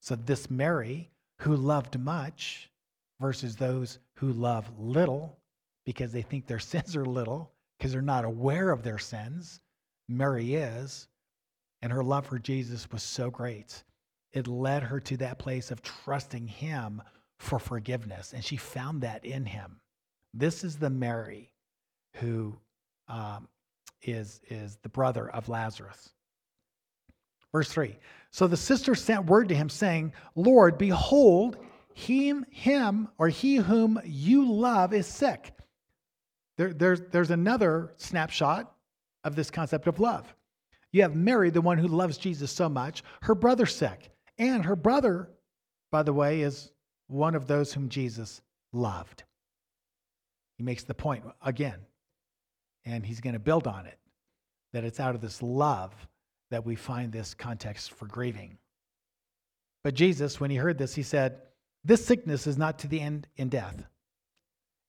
So, 0.00 0.16
this 0.16 0.50
Mary, 0.50 1.10
who 1.40 1.54
loved 1.54 2.00
much, 2.00 2.70
versus 3.20 3.54
those 3.54 3.98
who 4.14 4.32
love 4.32 4.66
little 4.78 5.36
because 5.84 6.10
they 6.10 6.22
think 6.22 6.46
their 6.46 6.58
sins 6.72 6.96
are 6.96 7.04
little, 7.04 7.52
because 7.76 7.92
they're 7.92 8.00
not 8.00 8.24
aware 8.24 8.70
of 8.70 8.82
their 8.82 8.96
sins, 8.96 9.60
Mary 10.08 10.54
is. 10.54 11.06
And 11.82 11.92
her 11.92 12.02
love 12.02 12.24
for 12.24 12.38
Jesus 12.38 12.90
was 12.90 13.02
so 13.02 13.28
great. 13.28 13.82
It 14.32 14.48
led 14.48 14.84
her 14.84 15.00
to 15.00 15.18
that 15.18 15.38
place 15.38 15.70
of 15.70 15.82
trusting 15.82 16.48
him 16.48 17.02
for 17.36 17.58
forgiveness. 17.58 18.32
And 18.32 18.42
she 18.42 18.56
found 18.56 19.02
that 19.02 19.22
in 19.26 19.44
him. 19.44 19.82
This 20.32 20.64
is 20.64 20.76
the 20.76 20.88
Mary 20.88 21.52
who 22.14 22.56
um, 23.06 23.48
is 24.00 24.40
is 24.48 24.76
the 24.76 24.88
brother 24.88 25.28
of 25.28 25.50
Lazarus. 25.50 26.14
Verse 27.52 27.70
3. 27.70 27.98
So 28.30 28.46
the 28.46 28.56
sister 28.56 28.94
sent 28.94 29.26
word 29.26 29.48
to 29.50 29.54
him, 29.54 29.68
saying, 29.68 30.12
Lord, 30.34 30.78
behold, 30.78 31.58
him, 31.94 32.46
him 32.50 33.08
or 33.18 33.28
he 33.28 33.56
whom 33.56 34.00
you 34.04 34.50
love 34.50 34.94
is 34.94 35.06
sick. 35.06 35.52
There, 36.56 36.72
there's, 36.72 37.02
there's 37.10 37.30
another 37.30 37.92
snapshot 37.98 38.72
of 39.24 39.36
this 39.36 39.50
concept 39.50 39.86
of 39.86 40.00
love. 40.00 40.34
You 40.92 41.02
have 41.02 41.14
Mary, 41.14 41.50
the 41.50 41.60
one 41.60 41.78
who 41.78 41.88
loves 41.88 42.18
Jesus 42.18 42.50
so 42.50 42.68
much, 42.68 43.02
her 43.22 43.34
brother 43.34 43.66
sick. 43.66 44.10
And 44.38 44.64
her 44.64 44.76
brother, 44.76 45.30
by 45.90 46.02
the 46.02 46.12
way, 46.12 46.40
is 46.40 46.72
one 47.06 47.34
of 47.34 47.46
those 47.46 47.72
whom 47.72 47.88
Jesus 47.88 48.40
loved. 48.72 49.24
He 50.56 50.64
makes 50.64 50.84
the 50.84 50.94
point 50.94 51.24
again, 51.42 51.80
and 52.84 53.04
he's 53.04 53.20
going 53.20 53.34
to 53.34 53.38
build 53.38 53.66
on 53.66 53.86
it 53.86 53.98
that 54.72 54.84
it's 54.84 55.00
out 55.00 55.14
of 55.14 55.20
this 55.20 55.42
love 55.42 55.94
that 56.52 56.64
we 56.64 56.76
find 56.76 57.10
this 57.10 57.34
context 57.34 57.92
for 57.92 58.06
grieving. 58.06 58.58
But 59.82 59.94
Jesus, 59.94 60.38
when 60.38 60.50
he 60.50 60.56
heard 60.56 60.78
this, 60.78 60.94
he 60.94 61.02
said, 61.02 61.40
This 61.82 62.04
sickness 62.04 62.46
is 62.46 62.56
not 62.56 62.78
to 62.80 62.88
the 62.88 63.00
end 63.00 63.26
in 63.36 63.48
death, 63.48 63.82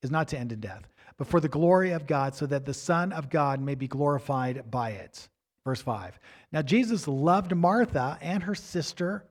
is 0.01 0.11
not 0.11 0.27
to 0.29 0.37
end 0.37 0.51
in 0.51 0.59
death, 0.59 0.87
but 1.17 1.27
for 1.27 1.39
the 1.39 1.47
glory 1.47 1.91
of 1.91 2.05
God, 2.05 2.35
so 2.35 2.45
that 2.45 2.65
the 2.65 2.73
Son 2.73 3.11
of 3.11 3.29
God 3.29 3.61
may 3.61 3.75
be 3.75 3.87
glorified 3.87 4.69
by 4.69 4.91
it. 4.91 5.27
Verse 5.65 5.81
5. 5.81 6.19
Now, 6.51 6.61
Jesus 6.61 7.07
loved 7.07 7.55
Martha 7.55 8.17
and 8.21 8.43
her 8.43 8.55
sister 8.55 9.25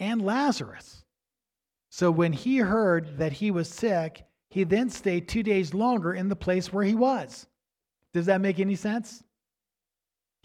and 0.00 0.22
Lazarus. 0.22 1.04
So 1.90 2.10
when 2.10 2.32
he 2.32 2.58
heard 2.58 3.18
that 3.18 3.32
he 3.32 3.50
was 3.50 3.68
sick, 3.68 4.24
he 4.48 4.64
then 4.64 4.88
stayed 4.88 5.28
two 5.28 5.42
days 5.42 5.74
longer 5.74 6.14
in 6.14 6.28
the 6.28 6.36
place 6.36 6.72
where 6.72 6.84
he 6.84 6.94
was. 6.94 7.46
Does 8.14 8.26
that 8.26 8.40
make 8.40 8.58
any 8.58 8.76
sense? 8.76 9.22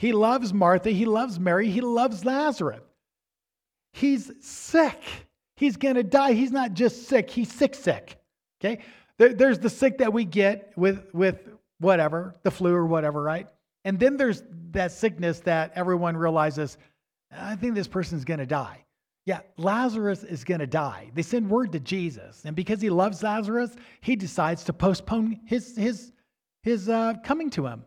He 0.02 0.14
loves 0.14 0.52
Martha, 0.52 0.90
he 0.90 1.06
loves 1.06 1.40
Mary, 1.40 1.70
he 1.70 1.80
loves 1.80 2.26
Lazarus. 2.26 2.82
He's 3.94 4.32
sick. 4.40 5.00
He's 5.56 5.78
going 5.78 5.94
to 5.94 6.02
die. 6.02 6.34
He's 6.34 6.52
not 6.52 6.74
just 6.74 7.08
sick, 7.08 7.30
he's 7.30 7.54
sick, 7.54 7.76
sick. 7.76 8.18
Okay? 8.60 8.80
There, 9.20 9.36
there's 9.36 9.60
the 9.60 9.70
sick 9.70 10.00
that 10.00 10.12
we 10.12 10.26
get 10.26 10.74
with, 10.76 11.14
with 11.14 11.50
whatever, 11.78 12.34
the 12.42 12.50
flu 12.50 12.74
or 12.74 12.88
whatever, 12.88 13.22
right? 13.22 13.48
And 13.86 14.00
then 14.00 14.18
there's 14.18 14.42
that 14.72 14.92
sickness 14.92 15.40
that 15.42 15.72
everyone 15.76 16.18
realizes, 16.18 16.80
I 17.32 17.56
think 17.56 17.76
this 17.76 17.88
person's 17.88 18.26
going 18.26 18.40
to 18.40 18.48
die. 18.48 18.84
Yeah, 19.28 19.42
Lazarus 19.58 20.24
is 20.24 20.44
going 20.44 20.62
to 20.62 20.68
die. 20.68 21.12
They 21.14 21.22
send 21.22 21.48
word 21.48 21.74
to 21.74 21.80
Jesus, 21.80 22.42
and 22.44 22.56
because 22.56 22.82
he 22.82 22.90
loves 22.90 23.22
Lazarus, 23.22 23.76
he 24.02 24.16
decides 24.16 24.64
to 24.64 24.74
postpone 24.74 25.42
his 25.46 25.78
his 25.78 26.12
his 26.64 26.90
uh, 26.90 27.14
coming 27.24 27.52
to 27.52 27.68
him. 27.68 27.86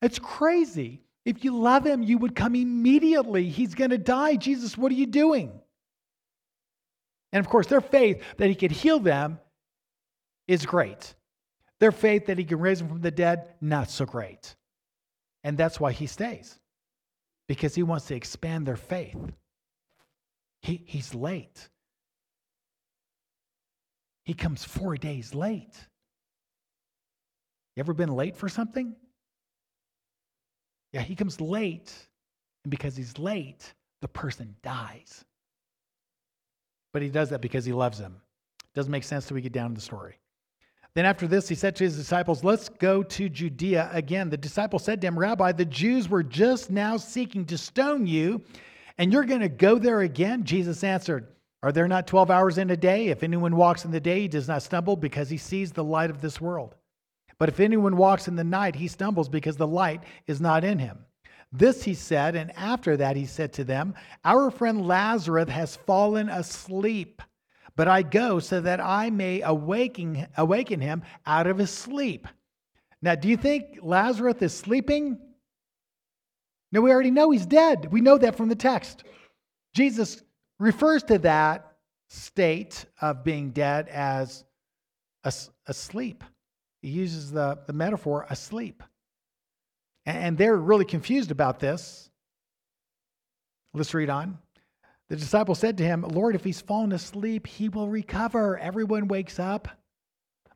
It's 0.00 0.18
crazy. 0.18 1.02
If 1.24 1.44
you 1.44 1.56
love 1.56 1.84
him, 1.84 2.02
you 2.02 2.18
would 2.18 2.34
come 2.34 2.54
immediately. 2.54 3.48
He's 3.48 3.74
going 3.74 3.90
to 3.90 3.98
die. 3.98 4.36
Jesus, 4.36 4.78
what 4.78 4.90
are 4.90 4.96
you 4.96 5.06
doing? 5.06 5.52
And 7.32 7.44
of 7.44 7.50
course, 7.50 7.66
their 7.66 7.80
faith 7.80 8.22
that 8.38 8.48
he 8.48 8.54
could 8.54 8.72
heal 8.72 8.98
them 8.98 9.38
is 10.48 10.66
great. 10.66 11.14
Their 11.78 11.92
faith 11.92 12.26
that 12.26 12.38
he 12.38 12.44
can 12.44 12.58
raise 12.58 12.78
them 12.78 12.88
from 12.88 13.00
the 13.00 13.10
dead, 13.10 13.54
not 13.60 13.90
so 13.90 14.04
great. 14.04 14.56
And 15.44 15.56
that's 15.56 15.78
why 15.78 15.92
he 15.92 16.06
stays, 16.06 16.58
because 17.48 17.74
he 17.74 17.82
wants 17.82 18.06
to 18.06 18.14
expand 18.14 18.66
their 18.66 18.76
faith. 18.76 19.16
He, 20.62 20.82
he's 20.86 21.14
late. 21.14 21.68
He 24.24 24.34
comes 24.34 24.64
four 24.64 24.96
days 24.96 25.34
late. 25.34 25.74
You 27.76 27.80
ever 27.80 27.94
been 27.94 28.14
late 28.14 28.36
for 28.36 28.48
something? 28.48 28.94
Yeah, 30.92 31.02
he 31.02 31.14
comes 31.14 31.40
late, 31.40 31.92
and 32.64 32.70
because 32.70 32.96
he's 32.96 33.18
late, 33.18 33.74
the 34.00 34.08
person 34.08 34.56
dies. 34.62 35.24
But 36.92 37.02
he 37.02 37.08
does 37.08 37.30
that 37.30 37.40
because 37.40 37.64
he 37.64 37.72
loves 37.72 37.98
them. 37.98 38.20
Doesn't 38.74 38.90
make 38.90 39.04
sense 39.04 39.26
till 39.26 39.36
we 39.36 39.40
get 39.40 39.52
down 39.52 39.70
to 39.70 39.74
the 39.74 39.80
story. 39.80 40.18
Then 40.94 41.04
after 41.04 41.28
this, 41.28 41.48
he 41.48 41.54
said 41.54 41.76
to 41.76 41.84
his 41.84 41.96
disciples, 41.96 42.42
Let's 42.42 42.68
go 42.68 43.02
to 43.02 43.28
Judea 43.28 43.90
again. 43.92 44.28
The 44.28 44.36
disciples 44.36 44.84
said 44.84 45.00
to 45.00 45.06
him, 45.06 45.18
Rabbi, 45.18 45.52
the 45.52 45.64
Jews 45.64 46.08
were 46.08 46.24
just 46.24 46.70
now 46.70 46.96
seeking 46.96 47.44
to 47.46 47.58
stone 47.58 48.06
you, 48.06 48.42
and 48.98 49.12
you're 49.12 49.24
going 49.24 49.40
to 49.40 49.48
go 49.48 49.78
there 49.78 50.00
again? 50.00 50.44
Jesus 50.44 50.82
answered, 50.82 51.28
Are 51.62 51.72
there 51.72 51.86
not 51.86 52.08
12 52.08 52.30
hours 52.30 52.58
in 52.58 52.70
a 52.70 52.76
day? 52.76 53.08
If 53.08 53.22
anyone 53.22 53.54
walks 53.54 53.84
in 53.84 53.92
the 53.92 54.00
day, 54.00 54.22
he 54.22 54.28
does 54.28 54.48
not 54.48 54.62
stumble 54.62 54.96
because 54.96 55.30
he 55.30 55.36
sees 55.36 55.70
the 55.70 55.84
light 55.84 56.10
of 56.10 56.20
this 56.20 56.40
world. 56.40 56.74
But 57.40 57.48
if 57.48 57.58
anyone 57.58 57.96
walks 57.96 58.28
in 58.28 58.36
the 58.36 58.44
night, 58.44 58.76
he 58.76 58.86
stumbles 58.86 59.30
because 59.30 59.56
the 59.56 59.66
light 59.66 60.02
is 60.26 60.42
not 60.42 60.62
in 60.62 60.78
him. 60.78 61.06
This 61.50 61.82
he 61.82 61.94
said, 61.94 62.36
and 62.36 62.52
after 62.54 62.98
that 62.98 63.16
he 63.16 63.24
said 63.24 63.54
to 63.54 63.64
them, 63.64 63.94
Our 64.26 64.50
friend 64.50 64.86
Lazarus 64.86 65.48
has 65.48 65.74
fallen 65.74 66.28
asleep, 66.28 67.22
but 67.76 67.88
I 67.88 68.02
go 68.02 68.40
so 68.40 68.60
that 68.60 68.78
I 68.78 69.08
may 69.08 69.40
awaken, 69.40 70.28
awaken 70.36 70.82
him 70.82 71.02
out 71.24 71.46
of 71.46 71.56
his 71.56 71.70
sleep. 71.70 72.28
Now, 73.00 73.14
do 73.14 73.26
you 73.26 73.38
think 73.38 73.78
Lazarus 73.80 74.42
is 74.42 74.54
sleeping? 74.54 75.18
No, 76.72 76.82
we 76.82 76.92
already 76.92 77.10
know 77.10 77.30
he's 77.30 77.46
dead. 77.46 77.90
We 77.90 78.02
know 78.02 78.18
that 78.18 78.36
from 78.36 78.50
the 78.50 78.54
text. 78.54 79.02
Jesus 79.74 80.22
refers 80.58 81.04
to 81.04 81.16
that 81.20 81.72
state 82.10 82.84
of 83.00 83.24
being 83.24 83.52
dead 83.52 83.88
as 83.88 84.44
asleep. 85.66 86.22
He 86.82 86.88
uses 86.90 87.30
the, 87.30 87.58
the 87.66 87.72
metaphor 87.72 88.26
asleep. 88.30 88.82
And 90.06 90.38
they're 90.38 90.56
really 90.56 90.84
confused 90.84 91.30
about 91.30 91.60
this. 91.60 92.10
Let's 93.74 93.94
read 93.94 94.10
on. 94.10 94.38
The 95.08 95.16
disciple 95.16 95.54
said 95.54 95.78
to 95.78 95.84
him, 95.84 96.02
Lord, 96.02 96.34
if 96.34 96.44
he's 96.44 96.60
fallen 96.60 96.92
asleep, 96.92 97.46
he 97.46 97.68
will 97.68 97.88
recover. 97.88 98.58
Everyone 98.58 99.08
wakes 99.08 99.38
up. 99.38 99.68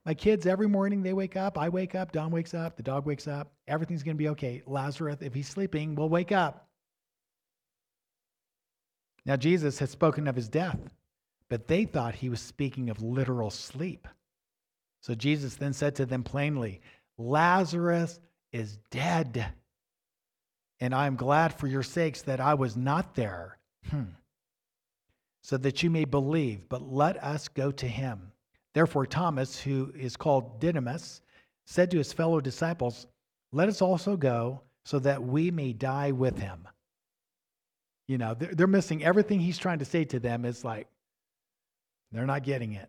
My 0.07 0.14
kids, 0.14 0.47
every 0.47 0.69
morning 0.69 1.02
they 1.02 1.12
wake 1.12 1.37
up. 1.37 1.59
I 1.59 1.69
wake 1.69 1.95
up. 1.95 2.12
Don 2.12 2.31
wakes 2.31 2.54
up. 2.54 2.76
The 2.76 2.83
dog 2.83 3.07
wakes 3.07 3.26
up. 3.26 3.52
Everything's 3.66 4.02
going 4.02 4.16
to 4.16 4.23
be 4.23 4.28
okay. 4.31 4.62
Lazarus, 4.66 5.19
if 5.21 5.35
he's 5.35 5.49
sleeping, 5.49 5.95
will 5.95 6.09
wake 6.09 6.33
up. 6.33 6.69
Now, 9.26 9.37
Jesus 9.37 9.78
had 9.78 9.88
spoken 9.88 10.28
of 10.28 10.37
his 10.37 10.49
death, 10.49 10.78
but 11.49 11.66
they 11.66 11.85
thought 11.85 12.14
he 12.14 12.28
was 12.28 12.40
speaking 12.40 12.90
of 12.90 13.02
literal 13.02 13.50
sleep. 13.50 14.07
So 15.04 15.14
Jesus 15.14 15.56
then 15.56 15.75
said 15.75 15.96
to 15.96 16.06
them 16.06 16.23
plainly, 16.23 16.80
Lazarus 17.18 18.18
is 18.54 18.78
dead. 18.90 19.44
And 20.80 20.94
I 20.94 21.06
am 21.06 21.16
glad 21.16 21.52
for 21.52 21.66
your 21.66 21.82
sakes 21.82 22.23
that 22.23 22.40
I 22.40 22.54
was 22.54 22.75
not 22.75 23.14
there, 23.14 23.58
hmm. 23.90 24.04
so 25.42 25.58
that 25.58 25.82
you 25.82 25.90
may 25.90 26.06
believe. 26.06 26.70
But 26.70 26.90
let 26.90 27.23
us 27.23 27.49
go 27.49 27.70
to 27.70 27.87
him. 27.87 28.32
Therefore, 28.73 29.04
Thomas, 29.04 29.61
who 29.61 29.92
is 29.94 30.16
called 30.16 30.58
Didymus, 30.58 31.20
said 31.66 31.90
to 31.90 31.99
his 31.99 32.14
fellow 32.14 32.40
disciples, 32.40 33.06
Let 33.52 33.68
us 33.68 33.82
also 33.82 34.16
go, 34.16 34.62
so 34.87 34.99
that 35.00 35.23
we 35.23 35.50
may 35.50 35.75
die 35.75 36.12
with 36.12 36.38
him. 36.38 36.66
You 38.08 38.16
know, 38.16 38.32
they're, 38.32 38.66
missing 38.66 39.04
everything 39.04 39.38
he's 39.38 39.58
trying 39.58 39.80
to 39.80 39.84
say 39.84 40.06
to 40.06 40.18
them. 40.18 40.46
It's 40.46 40.64
like 40.64 40.88
they're 42.11 42.25
not 42.25 42.42
getting 42.42 42.73
it. 42.73 42.88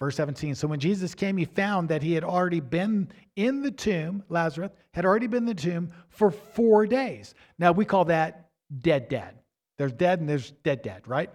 Verse 0.00 0.16
17 0.16 0.54
So 0.54 0.68
when 0.68 0.80
Jesus 0.80 1.14
came, 1.14 1.36
he 1.36 1.44
found 1.44 1.88
that 1.88 2.02
he 2.02 2.12
had 2.12 2.24
already 2.24 2.60
been 2.60 3.08
in 3.36 3.62
the 3.62 3.70
tomb, 3.70 4.22
Lazarus 4.28 4.70
had 4.92 5.04
already 5.04 5.26
been 5.26 5.44
in 5.44 5.46
the 5.46 5.54
tomb 5.54 5.90
for 6.08 6.30
four 6.30 6.86
days. 6.86 7.34
Now 7.58 7.72
we 7.72 7.84
call 7.84 8.04
that 8.06 8.50
dead, 8.80 9.08
dead. 9.08 9.34
There's 9.78 9.92
dead 9.92 10.20
and 10.20 10.28
there's 10.28 10.50
dead, 10.62 10.82
dead, 10.82 11.06
right? 11.06 11.30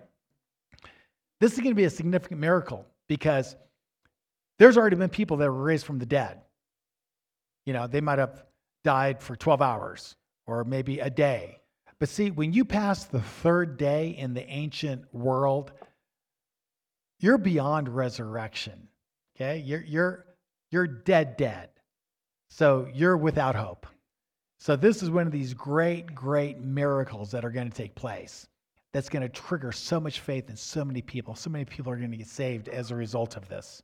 This 1.40 1.54
is 1.54 1.60
going 1.60 1.72
to 1.72 1.76
be 1.76 1.86
a 1.86 1.90
significant 1.90 2.40
miracle 2.40 2.86
because 3.08 3.56
there's 4.58 4.78
already 4.78 4.98
been 4.98 5.10
people 5.10 5.38
that 5.38 5.50
were 5.50 5.64
raised 5.64 5.86
from 5.86 6.00
the 6.00 6.06
dead. 6.06 6.42
You 7.66 7.74
know, 7.74 7.88
they 7.88 8.02
might 8.02 8.20
have 8.20 8.44
died 8.84 9.22
for 9.22 9.36
12 9.36 9.62
hours 9.62 10.16
or 10.48 10.64
maybe 10.64 11.00
a 11.00 11.10
day. 11.10 11.60
But 12.00 12.10
see, 12.10 12.32
when 12.32 12.54
you 12.54 12.64
pass 12.64 13.06
the 13.06 13.22
third 13.22 13.78
day 13.78 14.10
in 14.18 14.34
the 14.34 14.48
ancient 14.50 15.04
world, 15.14 15.72
you're 17.20 17.38
beyond 17.38 17.90
resurrection. 17.90 18.88
Okay? 19.36 19.60
You're, 19.60 19.84
you're, 19.84 20.26
you're 20.72 20.88
dead, 20.88 21.38
dead. 21.38 21.70
So 22.50 22.88
you're 22.94 23.18
without 23.18 23.56
hope. 23.56 23.86
So 24.58 24.76
this 24.76 25.02
is 25.02 25.10
one 25.10 25.26
of 25.26 25.32
these 25.32 25.54
great, 25.54 26.14
great 26.14 26.60
miracles 26.60 27.32
that 27.32 27.46
are 27.46 27.52
going 27.52 27.70
to 27.70 27.76
take 27.76 27.96
place 27.96 28.48
that's 28.92 29.10
going 29.10 29.22
to 29.22 29.30
trigger 29.30 29.72
so 29.72 30.00
much 30.00 30.20
faith 30.20 30.50
in 30.50 30.56
so 30.56 30.84
many 30.84 31.02
people. 31.02 31.36
So 31.36 31.50
many 31.50 31.66
people 31.66 31.92
are 31.92 31.98
going 31.98 32.12
to 32.12 32.18
get 32.18 32.28
saved 32.28 32.68
as 32.68 32.92
a 32.92 32.96
result 32.96 33.38
of 33.38 33.48
this. 33.48 33.84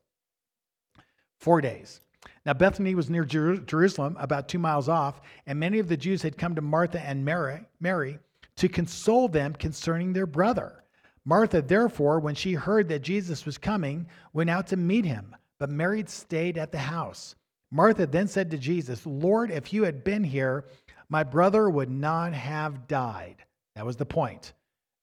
Four 1.39 1.61
days. 1.61 2.01
Now, 2.45 2.53
Bethany 2.53 2.95
was 2.95 3.09
near 3.09 3.23
Jer- 3.23 3.57
Jerusalem, 3.57 4.17
about 4.19 4.47
two 4.47 4.57
miles 4.57 4.89
off, 4.89 5.21
and 5.45 5.59
many 5.59 5.79
of 5.79 5.87
the 5.87 5.97
Jews 5.97 6.23
had 6.23 6.37
come 6.37 6.55
to 6.55 6.61
Martha 6.61 6.99
and 6.99 7.23
Mary, 7.23 7.61
Mary 7.79 8.17
to 8.57 8.69
console 8.69 9.27
them 9.27 9.53
concerning 9.53 10.13
their 10.13 10.25
brother. 10.25 10.83
Martha, 11.25 11.61
therefore, 11.61 12.19
when 12.19 12.35
she 12.35 12.53
heard 12.53 12.87
that 12.89 13.01
Jesus 13.01 13.45
was 13.45 13.57
coming, 13.57 14.07
went 14.31 14.49
out 14.49 14.67
to 14.67 14.77
meet 14.77 15.05
him, 15.05 15.35
but 15.59 15.71
Mary 15.71 16.03
stayed 16.07 16.57
at 16.57 16.71
the 16.71 16.77
house. 16.77 17.35
Martha 17.71 18.05
then 18.05 18.27
said 18.27 18.51
to 18.51 18.57
Jesus, 18.57 19.05
Lord, 19.05 19.49
if 19.49 19.73
you 19.73 19.83
had 19.83 20.03
been 20.03 20.23
here, 20.23 20.65
my 21.09 21.23
brother 21.23 21.69
would 21.69 21.89
not 21.89 22.33
have 22.33 22.87
died. 22.87 23.37
That 23.75 23.85
was 23.85 23.97
the 23.97 24.05
point. 24.05 24.53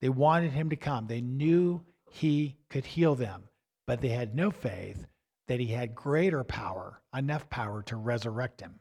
They 0.01 0.09
wanted 0.09 0.53
him 0.53 0.71
to 0.71 0.77
come. 0.77 1.07
They 1.07 1.21
knew 1.21 1.85
he 2.11 2.57
could 2.71 2.85
heal 2.85 3.15
them, 3.15 3.45
but 3.87 4.01
they 4.01 4.09
had 4.09 4.35
no 4.35 4.51
faith 4.51 5.07
that 5.49 5.61
he 5.61 5.67
had 5.67 5.95
greater 5.95 6.45
power, 6.45 7.01
enough 7.17 7.51
power 7.51 7.83
to 7.85 7.97
resurrect 7.97 8.61
him. 8.61 8.81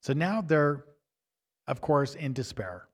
So 0.00 0.12
now 0.12 0.42
they're, 0.42 0.84
of 1.66 1.80
course, 1.80 2.14
in 2.14 2.32
despair. 2.32 2.88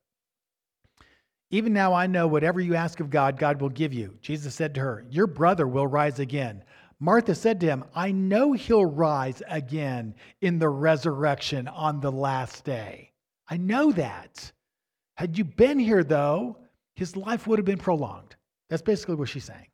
Even 1.51 1.73
now 1.73 1.93
I 1.93 2.07
know 2.07 2.29
whatever 2.29 2.61
you 2.61 2.75
ask 2.77 3.01
of 3.01 3.11
God, 3.11 3.39
God 3.39 3.61
will 3.61 3.69
give 3.69 3.93
you. 3.93 4.17
Jesus 4.23 4.55
said 4.55 4.75
to 4.75 4.81
her, 4.81 5.05
Your 5.11 5.27
brother 5.27 5.67
will 5.67 5.87
rise 5.87 6.21
again. 6.21 6.63
Martha 7.01 7.35
said 7.35 7.61
to 7.61 7.67
him, 7.67 7.85
I 7.95 8.13
know 8.13 8.53
he'll 8.53 8.85
rise 8.85 9.43
again 9.49 10.15
in 10.43 10.59
the 10.59 10.69
resurrection 10.69 11.67
on 11.67 12.01
the 12.01 12.13
last 12.13 12.65
day. 12.65 13.11
I 13.49 13.57
know 13.57 13.91
that. 13.93 14.53
Had 15.17 15.37
you 15.37 15.45
been 15.45 15.79
here, 15.79 16.05
though, 16.05 16.59
his 16.95 17.17
life 17.17 17.47
would 17.47 17.59
have 17.59 17.67
been 17.67 17.79
prolonged. 17.79 18.37
That's 18.69 18.83
basically 18.83 19.17
what 19.17 19.29
she's 19.29 19.45
saying. 19.45 19.67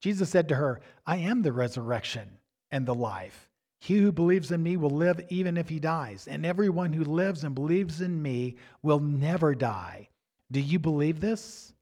Jesus 0.00 0.30
said 0.30 0.48
to 0.48 0.56
her, 0.56 0.80
I 1.06 1.18
am 1.18 1.42
the 1.42 1.52
resurrection 1.52 2.28
and 2.72 2.84
the 2.84 2.94
life. 2.94 3.48
He 3.78 3.98
who 3.98 4.10
believes 4.10 4.50
in 4.50 4.62
me 4.62 4.76
will 4.76 4.90
live 4.90 5.20
even 5.28 5.56
if 5.56 5.68
he 5.68 5.78
dies, 5.78 6.26
and 6.26 6.44
everyone 6.44 6.92
who 6.92 7.04
lives 7.04 7.44
and 7.44 7.54
believes 7.54 8.00
in 8.00 8.20
me 8.20 8.56
will 8.82 9.00
never 9.00 9.54
die. 9.54 10.08
Do 10.52 10.60
you 10.60 10.78
believe 10.78 11.20
this? 11.20 11.72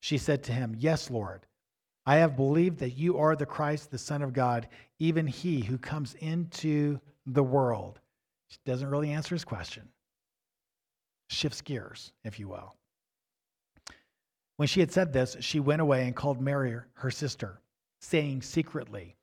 She 0.00 0.18
said 0.18 0.42
to 0.44 0.52
him, 0.52 0.74
Yes, 0.78 1.10
Lord. 1.10 1.46
I 2.04 2.16
have 2.16 2.36
believed 2.36 2.78
that 2.78 2.96
you 2.96 3.18
are 3.18 3.36
the 3.36 3.46
Christ, 3.46 3.90
the 3.90 3.98
Son 3.98 4.22
of 4.22 4.32
God, 4.32 4.68
even 4.98 5.26
he 5.26 5.60
who 5.60 5.78
comes 5.78 6.14
into 6.14 6.98
the 7.26 7.42
world. 7.42 8.00
She 8.48 8.58
doesn't 8.64 8.88
really 8.88 9.10
answer 9.10 9.34
his 9.34 9.44
question. 9.44 9.88
Shifts 11.28 11.60
gears, 11.60 12.12
if 12.24 12.40
you 12.40 12.48
will. 12.48 12.74
When 14.56 14.66
she 14.66 14.80
had 14.80 14.90
said 14.90 15.12
this, 15.12 15.36
she 15.40 15.60
went 15.60 15.82
away 15.82 16.06
and 16.06 16.16
called 16.16 16.40
Mary, 16.40 16.76
her 16.94 17.10
sister, 17.10 17.60
saying 18.00 18.42
secretly, 18.42 19.14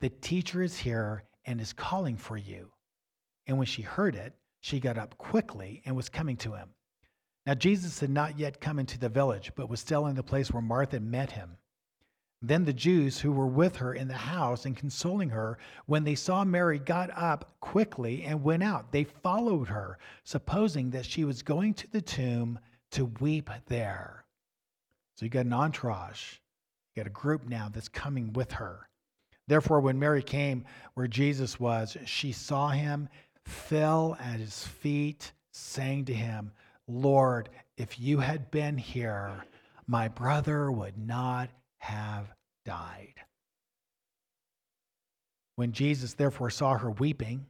The 0.00 0.10
teacher 0.10 0.62
is 0.62 0.76
here 0.76 1.24
and 1.46 1.60
is 1.60 1.72
calling 1.72 2.16
for 2.16 2.36
you. 2.36 2.70
And 3.46 3.58
when 3.58 3.66
she 3.66 3.82
heard 3.82 4.14
it, 4.14 4.34
she 4.60 4.78
got 4.80 4.98
up 4.98 5.16
quickly 5.18 5.82
and 5.84 5.96
was 5.96 6.08
coming 6.08 6.36
to 6.38 6.52
him. 6.52 6.68
Now, 7.46 7.54
Jesus 7.54 8.00
had 8.00 8.10
not 8.10 8.38
yet 8.38 8.60
come 8.60 8.78
into 8.78 8.98
the 8.98 9.08
village, 9.08 9.52
but 9.54 9.68
was 9.68 9.80
still 9.80 10.06
in 10.06 10.16
the 10.16 10.22
place 10.22 10.50
where 10.50 10.62
Martha 10.62 10.98
met 11.00 11.32
him. 11.32 11.56
Then 12.40 12.64
the 12.64 12.72
Jews 12.72 13.20
who 13.20 13.32
were 13.32 13.46
with 13.46 13.76
her 13.76 13.94
in 13.94 14.08
the 14.08 14.14
house 14.14 14.66
and 14.66 14.76
consoling 14.76 15.30
her, 15.30 15.58
when 15.86 16.04
they 16.04 16.14
saw 16.14 16.44
Mary, 16.44 16.78
got 16.78 17.10
up 17.16 17.56
quickly 17.60 18.22
and 18.24 18.44
went 18.44 18.62
out. 18.62 18.92
They 18.92 19.04
followed 19.04 19.68
her, 19.68 19.98
supposing 20.24 20.90
that 20.90 21.06
she 21.06 21.24
was 21.24 21.42
going 21.42 21.74
to 21.74 21.90
the 21.90 22.02
tomb 22.02 22.58
to 22.90 23.06
weep 23.20 23.50
there. 23.66 24.24
So 25.16 25.24
you 25.24 25.30
got 25.30 25.46
an 25.46 25.52
entourage, 25.52 26.34
you 26.94 27.02
got 27.02 27.06
a 27.06 27.10
group 27.10 27.48
now 27.48 27.70
that's 27.72 27.88
coming 27.88 28.32
with 28.32 28.52
her. 28.52 28.88
Therefore, 29.46 29.80
when 29.80 29.98
Mary 29.98 30.22
came 30.22 30.64
where 30.94 31.06
Jesus 31.06 31.60
was, 31.60 31.96
she 32.04 32.32
saw 32.32 32.68
him, 32.68 33.08
fell 33.44 34.16
at 34.20 34.40
his 34.40 34.66
feet, 34.66 35.32
saying 35.50 36.06
to 36.06 36.14
him, 36.14 36.52
Lord, 36.86 37.48
if 37.76 37.98
you 37.98 38.18
had 38.18 38.50
been 38.50 38.76
here, 38.78 39.44
my 39.86 40.08
brother 40.08 40.70
would 40.70 40.98
not 40.98 41.50
have 41.78 42.26
died. 42.64 43.14
When 45.56 45.72
Jesus 45.72 46.14
therefore 46.14 46.50
saw 46.50 46.76
her 46.76 46.90
weeping, 46.90 47.46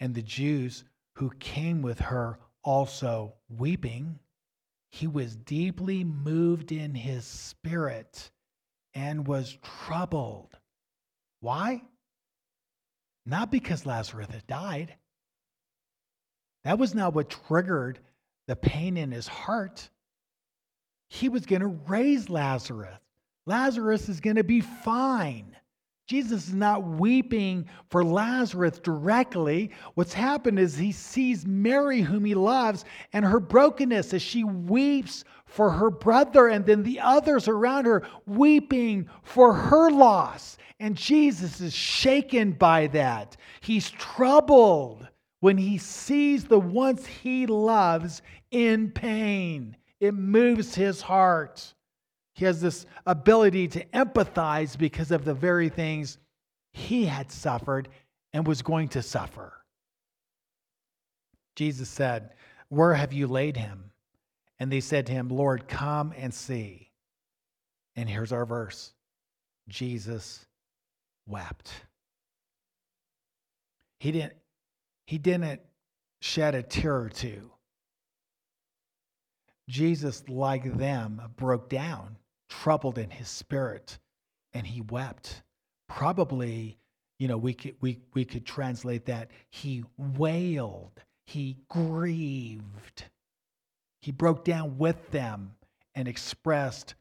and 0.00 0.14
the 0.14 0.22
Jews 0.22 0.82
who 1.14 1.30
came 1.38 1.80
with 1.82 2.00
her 2.00 2.38
also 2.64 3.34
weeping. 3.48 4.18
He 4.90 5.06
was 5.06 5.36
deeply 5.36 6.04
moved 6.04 6.72
in 6.72 6.94
his 6.94 7.24
spirit 7.24 8.30
and 8.94 9.26
was 9.26 9.58
troubled. 9.62 10.58
Why? 11.40 11.82
Not 13.24 13.50
because 13.50 13.86
Lazarus 13.86 14.28
had 14.30 14.46
died. 14.46 14.96
That 16.64 16.78
was 16.78 16.94
not 16.94 17.14
what 17.14 17.30
triggered 17.30 17.98
the 18.46 18.56
pain 18.56 18.96
in 18.96 19.10
his 19.10 19.26
heart. 19.26 19.88
He 21.08 21.28
was 21.28 21.46
going 21.46 21.62
to 21.62 21.78
raise 21.88 22.30
Lazarus. 22.30 22.98
Lazarus 23.46 24.08
is 24.08 24.20
going 24.20 24.36
to 24.36 24.44
be 24.44 24.60
fine. 24.60 25.56
Jesus 26.06 26.48
is 26.48 26.54
not 26.54 26.84
weeping 26.84 27.66
for 27.90 28.04
Lazarus 28.04 28.78
directly. 28.78 29.70
What's 29.94 30.12
happened 30.12 30.58
is 30.58 30.76
he 30.76 30.92
sees 30.92 31.46
Mary, 31.46 32.00
whom 32.00 32.24
he 32.24 32.34
loves, 32.34 32.84
and 33.12 33.24
her 33.24 33.40
brokenness 33.40 34.12
as 34.12 34.22
she 34.22 34.44
weeps 34.44 35.24
for 35.46 35.70
her 35.70 35.90
brother, 35.90 36.48
and 36.48 36.66
then 36.66 36.82
the 36.82 37.00
others 37.00 37.48
around 37.48 37.86
her 37.86 38.02
weeping 38.26 39.08
for 39.22 39.52
her 39.52 39.90
loss. 39.90 40.58
And 40.80 40.96
Jesus 40.96 41.60
is 41.60 41.72
shaken 41.72 42.52
by 42.52 42.88
that. 42.88 43.36
He's 43.60 43.90
troubled 43.90 45.08
when 45.42 45.58
he 45.58 45.76
sees 45.76 46.44
the 46.44 46.58
ones 46.58 47.04
he 47.04 47.46
loves 47.48 48.22
in 48.52 48.92
pain. 48.92 49.76
It 49.98 50.14
moves 50.14 50.76
his 50.76 51.00
heart. 51.00 51.74
He 52.34 52.44
has 52.44 52.60
this 52.60 52.86
ability 53.06 53.66
to 53.68 53.84
empathize 53.86 54.78
because 54.78 55.10
of 55.10 55.24
the 55.24 55.34
very 55.34 55.68
things 55.68 56.18
he 56.72 57.06
had 57.06 57.32
suffered 57.32 57.88
and 58.32 58.46
was 58.46 58.62
going 58.62 58.90
to 58.90 59.02
suffer. 59.02 59.52
Jesus 61.56 61.88
said, 61.88 62.34
Where 62.68 62.94
have 62.94 63.12
you 63.12 63.26
laid 63.26 63.56
him? 63.56 63.90
And 64.60 64.70
they 64.70 64.80
said 64.80 65.06
to 65.06 65.12
him, 65.12 65.28
Lord, 65.28 65.66
come 65.66 66.14
and 66.16 66.32
see. 66.32 66.92
And 67.96 68.08
here's 68.08 68.30
our 68.30 68.46
verse 68.46 68.92
Jesus 69.68 70.46
wept. 71.26 71.72
He 73.98 74.12
didn't, 74.12 74.34
he 75.06 75.18
didn't 75.18 75.60
shed 76.20 76.54
a 76.54 76.62
tear 76.62 76.96
or 76.96 77.08
two. 77.08 77.50
Jesus, 79.68 80.28
like 80.28 80.76
them, 80.76 81.20
broke 81.36 81.68
down 81.68 82.16
troubled 82.52 82.98
in 82.98 83.10
his 83.10 83.28
spirit 83.28 83.98
and 84.52 84.66
he 84.66 84.82
wept. 84.82 85.42
Probably, 85.88 86.78
you 87.18 87.26
know, 87.26 87.38
we 87.38 87.54
could, 87.54 87.74
we, 87.80 87.98
we 88.12 88.24
could 88.24 88.44
translate 88.44 89.06
that 89.06 89.30
he 89.50 89.84
wailed, 89.96 90.92
he 91.24 91.56
grieved, 91.68 93.04
he 94.00 94.12
broke 94.12 94.44
down 94.44 94.78
with 94.78 95.10
them 95.10 95.54
and 95.94 96.06
expressed 96.06 96.94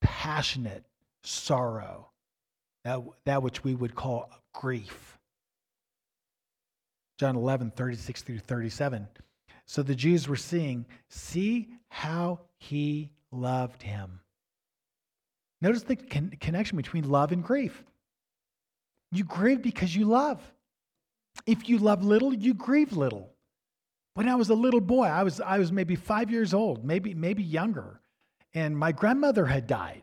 passionate 0.00 0.84
sorrow, 1.22 2.10
that, 2.84 3.02
that 3.24 3.42
which 3.42 3.64
we 3.64 3.74
would 3.74 3.94
call 3.94 4.30
grief. 4.52 5.17
John 7.18 7.36
11, 7.36 7.72
36 7.72 8.22
through 8.22 8.38
37. 8.38 9.08
So 9.66 9.82
the 9.82 9.94
Jews 9.94 10.28
were 10.28 10.36
seeing, 10.36 10.86
see 11.08 11.68
how 11.88 12.40
he 12.58 13.10
loved 13.30 13.82
him. 13.82 14.20
Notice 15.60 15.82
the 15.82 15.96
con- 15.96 16.32
connection 16.40 16.76
between 16.76 17.08
love 17.08 17.32
and 17.32 17.42
grief. 17.42 17.84
You 19.10 19.24
grieve 19.24 19.62
because 19.62 19.94
you 19.94 20.04
love. 20.04 20.40
If 21.46 21.68
you 21.68 21.78
love 21.78 22.04
little, 22.04 22.32
you 22.32 22.54
grieve 22.54 22.96
little. 22.96 23.30
When 24.14 24.28
I 24.28 24.36
was 24.36 24.50
a 24.50 24.54
little 24.54 24.80
boy, 24.80 25.06
I 25.06 25.22
was, 25.22 25.40
I 25.40 25.58
was 25.58 25.72
maybe 25.72 25.96
five 25.96 26.30
years 26.30 26.54
old, 26.54 26.84
maybe, 26.84 27.14
maybe 27.14 27.42
younger, 27.42 28.00
and 28.54 28.76
my 28.76 28.92
grandmother 28.92 29.46
had 29.46 29.66
died. 29.66 30.02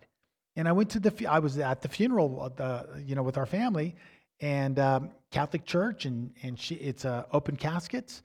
And 0.55 0.67
I 0.67 0.71
went 0.71 0.91
to 0.91 0.99
the, 0.99 1.27
I 1.27 1.39
was 1.39 1.57
at 1.57 1.81
the 1.81 1.89
funeral, 1.89 2.41
uh, 2.41 2.49
the, 2.49 3.03
you 3.05 3.15
know, 3.15 3.23
with 3.23 3.37
our 3.37 3.45
family, 3.45 3.95
and 4.41 4.79
um, 4.79 5.09
Catholic 5.31 5.65
church, 5.65 6.05
and, 6.05 6.31
and 6.43 6.59
she, 6.59 6.75
it's 6.75 7.05
uh, 7.05 7.23
open 7.31 7.55
caskets 7.55 8.23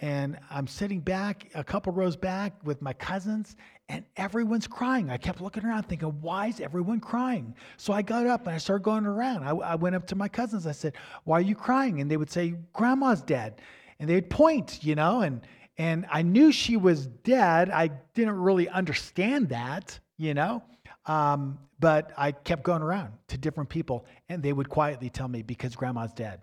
and 0.00 0.38
I'm 0.50 0.66
sitting 0.66 1.00
back 1.00 1.50
a 1.54 1.64
couple 1.64 1.92
rows 1.92 2.16
back 2.16 2.52
with 2.62 2.80
my 2.80 2.92
cousins, 2.92 3.56
and 3.88 4.04
everyone's 4.16 4.68
crying. 4.68 5.10
I 5.10 5.16
kept 5.16 5.40
looking 5.40 5.64
around 5.64 5.84
thinking, 5.84 6.08
why 6.20 6.46
is 6.48 6.60
everyone 6.60 7.00
crying? 7.00 7.54
So 7.78 7.92
I 7.92 8.02
got 8.02 8.26
up 8.26 8.46
and 8.46 8.54
I 8.54 8.58
started 8.58 8.84
going 8.84 9.06
around. 9.06 9.42
I, 9.42 9.50
I, 9.50 9.74
went 9.74 9.96
up 9.96 10.06
to 10.08 10.14
my 10.14 10.28
cousins. 10.28 10.66
I 10.66 10.72
said, 10.72 10.94
why 11.24 11.38
are 11.38 11.42
you 11.42 11.56
crying? 11.56 12.00
And 12.00 12.10
they 12.10 12.16
would 12.16 12.30
say, 12.30 12.54
grandma's 12.72 13.22
dead. 13.22 13.60
And 13.98 14.08
they'd 14.08 14.28
point, 14.28 14.84
you 14.84 14.94
know, 14.94 15.22
and, 15.22 15.40
and 15.78 16.06
I 16.12 16.22
knew 16.22 16.52
she 16.52 16.76
was 16.76 17.06
dead. 17.06 17.70
I 17.70 17.88
didn't 18.14 18.38
really 18.38 18.68
understand 18.68 19.48
that, 19.48 19.98
you 20.16 20.34
know, 20.34 20.62
um, 21.08 21.58
but 21.80 22.12
I 22.16 22.32
kept 22.32 22.62
going 22.62 22.82
around 22.82 23.12
to 23.28 23.38
different 23.38 23.68
people, 23.68 24.06
and 24.28 24.42
they 24.42 24.52
would 24.52 24.68
quietly 24.68 25.10
tell 25.10 25.28
me, 25.28 25.42
because 25.42 25.74
grandma's 25.74 26.12
dead. 26.12 26.40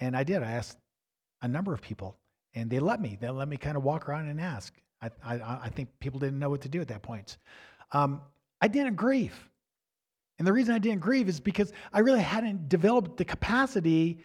And 0.00 0.16
I 0.16 0.24
did. 0.24 0.42
I 0.42 0.50
asked 0.52 0.76
a 1.42 1.48
number 1.48 1.72
of 1.72 1.80
people 1.80 2.16
and 2.56 2.70
they 2.70 2.80
let 2.80 3.00
me. 3.00 3.16
They 3.20 3.28
let 3.28 3.48
me 3.48 3.56
kind 3.56 3.76
of 3.76 3.84
walk 3.84 4.08
around 4.08 4.28
and 4.28 4.40
ask. 4.40 4.74
I, 5.02 5.10
I, 5.22 5.58
I 5.64 5.68
think 5.68 5.90
people 6.00 6.18
didn't 6.18 6.38
know 6.38 6.50
what 6.50 6.62
to 6.62 6.68
do 6.68 6.80
at 6.80 6.88
that 6.88 7.02
point. 7.02 7.36
Um, 7.92 8.22
I 8.60 8.68
didn't 8.68 8.96
grieve. 8.96 9.38
And 10.38 10.48
the 10.48 10.52
reason 10.52 10.74
I 10.74 10.78
didn't 10.78 11.00
grieve 11.00 11.28
is 11.28 11.38
because 11.38 11.72
I 11.92 12.00
really 12.00 12.20
hadn't 12.20 12.68
developed 12.68 13.18
the 13.18 13.24
capacity 13.24 14.18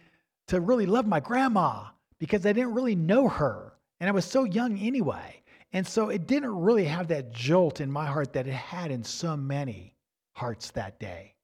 to 0.48 0.60
really 0.60 0.86
love 0.86 1.06
my 1.06 1.20
grandma 1.20 1.84
because 2.18 2.44
I 2.46 2.52
didn't 2.52 2.72
really 2.72 2.96
know 2.96 3.28
her. 3.28 3.74
And 4.00 4.08
I 4.08 4.12
was 4.12 4.24
so 4.24 4.44
young 4.44 4.78
anyway. 4.78 5.41
And 5.72 5.86
so 5.86 6.10
it 6.10 6.26
didn't 6.26 6.54
really 6.54 6.84
have 6.84 7.08
that 7.08 7.32
jolt 7.32 7.80
in 7.80 7.90
my 7.90 8.06
heart 8.06 8.34
that 8.34 8.46
it 8.46 8.52
had 8.52 8.90
in 8.90 9.02
so 9.04 9.36
many 9.36 9.94
hearts 10.32 10.70
that 10.72 10.98
day. 11.00 11.34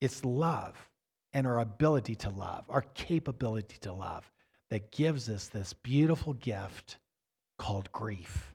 It's 0.00 0.24
love 0.24 0.76
and 1.32 1.46
our 1.46 1.60
ability 1.60 2.14
to 2.16 2.30
love, 2.30 2.64
our 2.68 2.82
capability 2.94 3.76
to 3.82 3.92
love 3.92 4.30
that 4.70 4.90
gives 4.90 5.28
us 5.28 5.48
this 5.48 5.72
beautiful 5.72 6.34
gift 6.34 6.98
called 7.58 7.90
grief. 7.92 8.54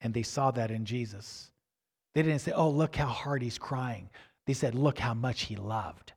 And 0.00 0.14
they 0.14 0.22
saw 0.22 0.50
that 0.52 0.70
in 0.70 0.84
Jesus. 0.84 1.50
They 2.14 2.22
didn't 2.22 2.40
say, 2.40 2.52
oh, 2.52 2.70
look 2.70 2.96
how 2.96 3.06
hard 3.06 3.42
he's 3.42 3.58
crying. 3.58 4.08
They 4.46 4.54
said, 4.54 4.74
look 4.74 4.98
how 4.98 5.14
much 5.14 5.42
he 5.42 5.56
loved. 5.56 6.12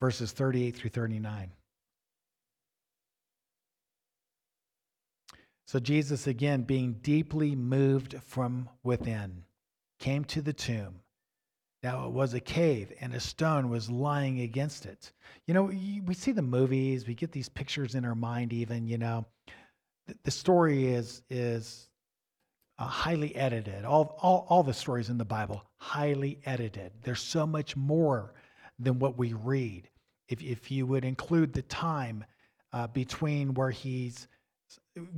Verses 0.00 0.32
38 0.32 0.76
through 0.76 0.90
39. 0.90 1.50
So 5.72 5.78
Jesus, 5.78 6.26
again, 6.26 6.64
being 6.64 6.98
deeply 7.00 7.56
moved 7.56 8.16
from 8.26 8.68
within, 8.82 9.44
came 9.98 10.22
to 10.26 10.42
the 10.42 10.52
tomb. 10.52 11.00
Now 11.82 12.04
it 12.04 12.12
was 12.12 12.34
a 12.34 12.40
cave, 12.40 12.92
and 13.00 13.14
a 13.14 13.20
stone 13.20 13.70
was 13.70 13.88
lying 13.88 14.40
against 14.40 14.84
it. 14.84 15.12
You 15.46 15.54
know, 15.54 15.62
we 15.62 16.12
see 16.12 16.32
the 16.32 16.42
movies, 16.42 17.06
we 17.06 17.14
get 17.14 17.32
these 17.32 17.48
pictures 17.48 17.94
in 17.94 18.04
our 18.04 18.14
mind. 18.14 18.52
Even 18.52 18.86
you 18.86 18.98
know, 18.98 19.24
the 20.24 20.30
story 20.30 20.88
is 20.88 21.22
is 21.30 21.88
uh, 22.78 22.84
highly 22.84 23.34
edited. 23.34 23.86
All, 23.86 24.18
all 24.20 24.44
all 24.50 24.62
the 24.62 24.74
stories 24.74 25.08
in 25.08 25.16
the 25.16 25.24
Bible 25.24 25.64
highly 25.78 26.38
edited. 26.44 26.92
There's 27.02 27.22
so 27.22 27.46
much 27.46 27.78
more 27.78 28.34
than 28.78 28.98
what 28.98 29.16
we 29.16 29.32
read. 29.32 29.88
If 30.28 30.42
if 30.42 30.70
you 30.70 30.84
would 30.84 31.06
include 31.06 31.54
the 31.54 31.62
time 31.62 32.26
uh, 32.74 32.88
between 32.88 33.54
where 33.54 33.70
he's 33.70 34.28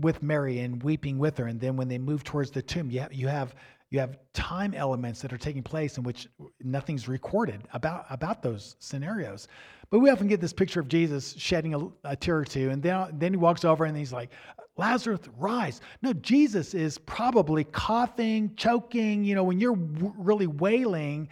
with 0.01 0.23
Mary 0.23 0.61
and 0.61 0.83
weeping 0.83 1.19
with 1.19 1.37
her, 1.39 1.47
and 1.47 1.61
then 1.61 1.77
when 1.77 1.89
they 1.89 1.99
move 1.99 2.25
towards 2.25 2.51
the 2.51 2.63
tomb, 2.63 2.91
you 2.91 3.01
have, 3.01 3.13
you 3.13 3.29
have 3.29 3.55
you 3.95 4.01
have 4.01 4.19
time 4.33 4.75
elements 4.75 5.23
that 5.23 5.33
are 5.33 5.39
taking 5.39 5.63
place 5.63 5.99
in 5.99 6.03
which 6.03 6.27
nothing's 6.61 7.07
recorded 7.07 7.63
about, 7.75 8.05
about 8.11 8.43
those 8.43 8.75
scenarios. 8.81 9.47
But 9.89 10.01
we 10.01 10.11
often 10.11 10.27
get 10.27 10.41
this 10.41 10.53
picture 10.53 10.81
of 10.81 10.89
Jesus 10.89 11.33
shedding 11.39 11.75
a, 11.75 12.11
a 12.11 12.17
tear 12.17 12.39
or 12.39 12.45
two, 12.45 12.71
and 12.71 12.83
then, 12.83 13.11
then 13.13 13.33
he 13.33 13.37
walks 13.37 13.65
over 13.65 13.85
and 13.85 13.97
he's 13.97 14.13
like, 14.13 14.31
Lazarus, 14.77 15.21
rise. 15.39 15.81
No, 16.03 16.13
Jesus 16.13 16.75
is 16.75 16.99
probably 16.99 17.63
coughing, 17.63 18.53
choking. 18.57 19.23
You 19.23 19.37
know, 19.37 19.45
when 19.45 19.61
you're 19.61 19.77
w- 19.77 20.13
really 20.17 20.49
wailing, 20.49 21.29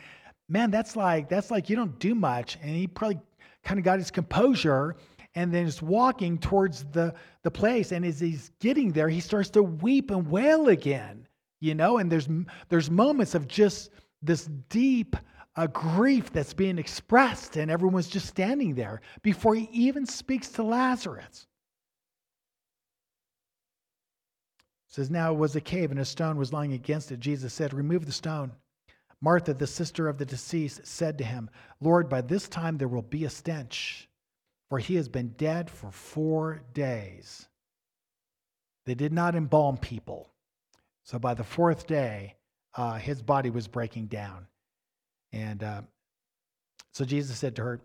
man, 0.48 0.70
that's 0.70 0.94
like 0.94 1.28
that's 1.28 1.50
like 1.50 1.68
you 1.68 1.74
don't 1.74 1.98
do 1.98 2.14
much. 2.14 2.56
And 2.62 2.70
he 2.70 2.86
probably 2.86 3.18
kind 3.64 3.80
of 3.80 3.84
got 3.84 3.98
his 3.98 4.12
composure 4.12 4.94
and 5.34 5.52
then 5.52 5.66
is 5.66 5.80
walking 5.80 6.38
towards 6.38 6.84
the, 6.84 7.14
the 7.42 7.50
place. 7.50 7.92
And 7.92 8.04
as 8.04 8.20
he's 8.20 8.50
getting 8.60 8.92
there, 8.92 9.08
he 9.08 9.20
starts 9.20 9.50
to 9.50 9.62
weep 9.62 10.10
and 10.10 10.30
wail 10.30 10.68
again 10.68 11.26
you 11.62 11.76
know? 11.76 11.98
And 11.98 12.12
there's 12.12 12.28
there's 12.68 12.90
moments 12.90 13.34
of 13.34 13.48
just 13.48 13.90
this 14.20 14.46
deep 14.68 15.16
uh, 15.54 15.68
grief 15.68 16.32
that's 16.32 16.52
being 16.52 16.76
expressed 16.78 17.56
and 17.56 17.70
everyone's 17.70 18.08
just 18.08 18.26
standing 18.26 18.74
there 18.74 19.00
before 19.22 19.54
he 19.54 19.68
even 19.72 20.04
speaks 20.04 20.48
to 20.50 20.62
lazarus. 20.62 21.46
Says 24.88 25.08
now 25.08 25.32
it 25.32 25.38
was 25.38 25.56
a 25.56 25.60
cave 25.60 25.90
and 25.90 26.00
a 26.00 26.04
stone 26.04 26.36
was 26.36 26.52
lying 26.52 26.72
against 26.72 27.12
it. 27.12 27.20
Jesus 27.20 27.54
said 27.54 27.72
remove 27.72 28.06
the 28.06 28.12
stone. 28.12 28.52
Martha, 29.20 29.54
the 29.54 29.66
sister 29.66 30.08
of 30.08 30.18
the 30.18 30.26
deceased, 30.26 30.84
said 30.84 31.16
to 31.18 31.24
him, 31.24 31.48
Lord, 31.80 32.08
by 32.08 32.22
this 32.22 32.48
time 32.48 32.76
there 32.76 32.88
will 32.88 33.02
be 33.02 33.24
a 33.24 33.30
stench, 33.30 34.08
for 34.72 34.78
he 34.78 34.94
has 34.94 35.06
been 35.06 35.28
dead 35.36 35.68
for 35.68 35.90
four 35.90 36.62
days. 36.72 37.46
They 38.86 38.94
did 38.94 39.12
not 39.12 39.34
embalm 39.34 39.76
people. 39.76 40.30
So 41.04 41.18
by 41.18 41.34
the 41.34 41.44
fourth 41.44 41.86
day, 41.86 42.36
uh, 42.74 42.94
his 42.94 43.20
body 43.20 43.50
was 43.50 43.68
breaking 43.68 44.06
down. 44.06 44.46
And 45.30 45.62
uh, 45.62 45.82
so 46.90 47.04
Jesus 47.04 47.36
said 47.36 47.54
to 47.56 47.62
her, 47.62 47.80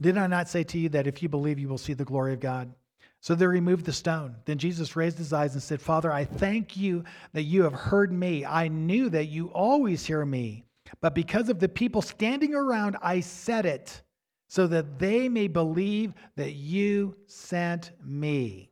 Did 0.00 0.16
I 0.16 0.26
not 0.26 0.48
say 0.48 0.64
to 0.64 0.78
you 0.78 0.88
that 0.88 1.06
if 1.06 1.22
you 1.22 1.28
believe, 1.28 1.58
you 1.58 1.68
will 1.68 1.76
see 1.76 1.92
the 1.92 2.02
glory 2.02 2.32
of 2.32 2.40
God? 2.40 2.72
So 3.20 3.34
they 3.34 3.46
removed 3.46 3.84
the 3.84 3.92
stone. 3.92 4.36
Then 4.46 4.56
Jesus 4.56 4.96
raised 4.96 5.18
his 5.18 5.34
eyes 5.34 5.52
and 5.52 5.62
said, 5.62 5.82
Father, 5.82 6.10
I 6.10 6.24
thank 6.24 6.78
you 6.78 7.04
that 7.34 7.42
you 7.42 7.62
have 7.62 7.74
heard 7.74 8.10
me. 8.10 8.42
I 8.42 8.68
knew 8.68 9.10
that 9.10 9.26
you 9.26 9.48
always 9.48 10.06
hear 10.06 10.24
me, 10.24 10.64
but 11.02 11.14
because 11.14 11.50
of 11.50 11.58
the 11.58 11.68
people 11.68 12.00
standing 12.00 12.54
around, 12.54 12.96
I 13.02 13.20
said 13.20 13.66
it 13.66 14.00
so 14.48 14.66
that 14.66 14.98
they 14.98 15.28
may 15.28 15.48
believe 15.48 16.14
that 16.36 16.52
you 16.52 17.16
sent 17.26 17.90
me. 18.04 18.70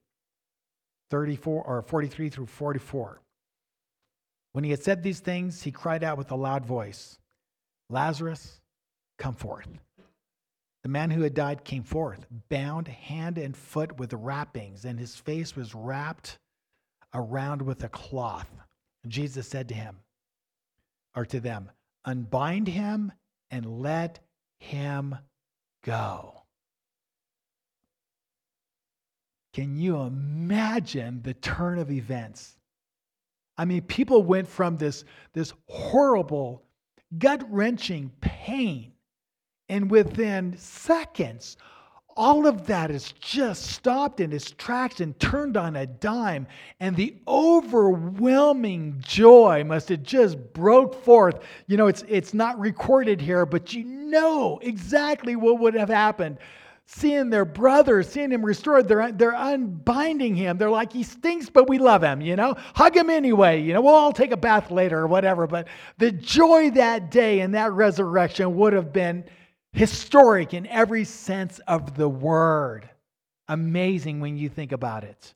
34 1.10 1.64
or 1.64 1.82
43 1.82 2.28
through 2.28 2.46
44. 2.46 3.20
When 4.52 4.64
he 4.64 4.70
had 4.70 4.82
said 4.82 5.02
these 5.02 5.20
things, 5.20 5.62
he 5.62 5.72
cried 5.72 6.04
out 6.04 6.18
with 6.18 6.30
a 6.30 6.36
loud 6.36 6.64
voice, 6.64 7.18
Lazarus, 7.90 8.60
come 9.18 9.34
forth. 9.34 9.68
The 10.82 10.88
man 10.88 11.10
who 11.10 11.22
had 11.22 11.34
died 11.34 11.64
came 11.64 11.82
forth, 11.82 12.26
bound 12.48 12.88
hand 12.88 13.38
and 13.38 13.56
foot 13.56 13.98
with 13.98 14.12
wrappings, 14.12 14.84
and 14.84 14.98
his 14.98 15.16
face 15.16 15.56
was 15.56 15.74
wrapped 15.74 16.38
around 17.14 17.62
with 17.62 17.82
a 17.84 17.88
cloth. 17.88 18.50
Jesus 19.06 19.48
said 19.48 19.68
to 19.68 19.74
him, 19.74 19.98
or 21.16 21.24
to 21.26 21.40
them, 21.40 21.70
Unbind 22.04 22.68
him 22.68 23.12
and 23.50 23.80
let 23.80 24.20
him 24.58 25.16
go. 25.84 26.42
Can 29.52 29.76
you 29.76 30.00
imagine 30.00 31.22
the 31.22 31.34
turn 31.34 31.78
of 31.78 31.92
events? 31.92 32.56
I 33.56 33.64
mean, 33.64 33.82
people 33.82 34.24
went 34.24 34.48
from 34.48 34.76
this, 34.76 35.04
this 35.32 35.52
horrible, 35.68 36.64
gut 37.18 37.46
wrenching 37.48 38.10
pain, 38.20 38.92
and 39.68 39.88
within 39.88 40.56
seconds, 40.58 41.56
all 42.16 42.46
of 42.46 42.66
that 42.66 42.90
is 42.90 43.12
just 43.12 43.66
stopped 43.66 44.20
in 44.20 44.32
its 44.32 44.50
tracks 44.50 45.00
and 45.00 45.18
turned 45.18 45.56
on 45.56 45.76
a 45.76 45.86
dime. 45.86 46.46
And 46.80 46.96
the 46.96 47.16
overwhelming 47.26 49.02
joy 49.04 49.64
must 49.64 49.88
have 49.88 50.02
just 50.02 50.52
broke 50.52 50.94
forth. 51.04 51.40
You 51.66 51.76
know, 51.76 51.86
it's, 51.86 52.04
it's 52.08 52.34
not 52.34 52.58
recorded 52.58 53.20
here, 53.20 53.46
but 53.46 53.72
you 53.72 53.84
know 53.84 54.58
exactly 54.62 55.36
what 55.36 55.58
would 55.60 55.74
have 55.74 55.88
happened 55.88 56.38
seeing 56.86 57.30
their 57.30 57.44
brother, 57.44 58.02
seeing 58.02 58.30
him 58.30 58.44
restored, 58.44 58.86
they're, 58.88 59.10
they're 59.12 59.32
unbinding 59.32 60.34
him. 60.34 60.58
They're 60.58 60.70
like, 60.70 60.92
he 60.92 61.02
stinks, 61.02 61.48
but 61.48 61.68
we 61.68 61.78
love 61.78 62.02
him, 62.02 62.20
you 62.20 62.36
know? 62.36 62.56
Hug 62.74 62.96
him 62.96 63.08
anyway, 63.08 63.60
you 63.62 63.72
know? 63.72 63.80
We'll 63.80 63.94
all 63.94 64.12
take 64.12 64.32
a 64.32 64.36
bath 64.36 64.70
later 64.70 64.98
or 64.98 65.06
whatever. 65.06 65.46
But 65.46 65.68
the 65.98 66.12
joy 66.12 66.70
that 66.72 67.10
day 67.10 67.40
and 67.40 67.54
that 67.54 67.72
resurrection 67.72 68.54
would 68.56 68.74
have 68.74 68.92
been 68.92 69.24
historic 69.74 70.54
in 70.54 70.66
every 70.68 71.04
sense 71.04 71.58
of 71.66 71.96
the 71.96 72.08
word. 72.08 72.88
Amazing 73.48 74.20
when 74.20 74.38
you 74.38 74.48
think 74.48 74.72
about 74.72 75.04
it. 75.04 75.34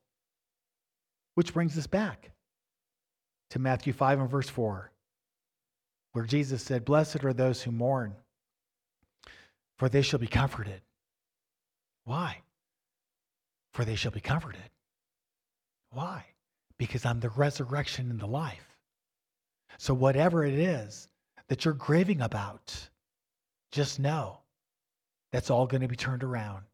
Which 1.34 1.52
brings 1.52 1.76
us 1.76 1.86
back 1.86 2.30
to 3.50 3.58
Matthew 3.58 3.92
5 3.92 4.20
and 4.20 4.30
verse 4.30 4.48
4, 4.48 4.90
where 6.12 6.24
Jesus 6.24 6.62
said, 6.62 6.84
Blessed 6.84 7.24
are 7.24 7.32
those 7.32 7.62
who 7.62 7.70
mourn, 7.70 8.14
for 9.78 9.88
they 9.88 10.02
shall 10.02 10.18
be 10.18 10.26
comforted. 10.26 10.80
Why? 12.04 12.38
For 13.74 13.84
they 13.84 13.94
shall 13.94 14.10
be 14.12 14.20
comforted. 14.20 14.70
Why? 15.90 16.24
Because 16.78 17.04
I'm 17.04 17.20
the 17.20 17.30
resurrection 17.30 18.10
and 18.10 18.20
the 18.20 18.26
life. 18.26 18.76
So, 19.78 19.94
whatever 19.94 20.44
it 20.44 20.54
is 20.54 21.08
that 21.48 21.64
you're 21.64 21.74
grieving 21.74 22.20
about, 22.20 22.88
just 23.72 23.98
know 23.98 24.38
that's 25.32 25.50
all 25.50 25.66
going 25.66 25.82
to 25.82 25.88
be 25.88 25.96
turned 25.96 26.24
around. 26.24 26.64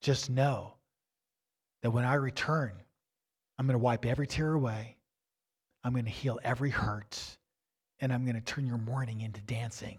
Just 0.00 0.30
know 0.30 0.74
that 1.82 1.90
when 1.90 2.04
I 2.04 2.14
return, 2.14 2.72
I'm 3.58 3.66
going 3.66 3.74
to 3.74 3.82
wipe 3.82 4.04
every 4.06 4.26
tear 4.26 4.52
away. 4.52 4.96
I'm 5.82 5.92
going 5.92 6.04
to 6.04 6.10
heal 6.10 6.38
every 6.42 6.70
hurt. 6.70 7.20
And 8.00 8.12
I'm 8.12 8.24
going 8.24 8.36
to 8.36 8.40
turn 8.40 8.66
your 8.66 8.78
mourning 8.78 9.20
into 9.20 9.40
dancing. 9.40 9.98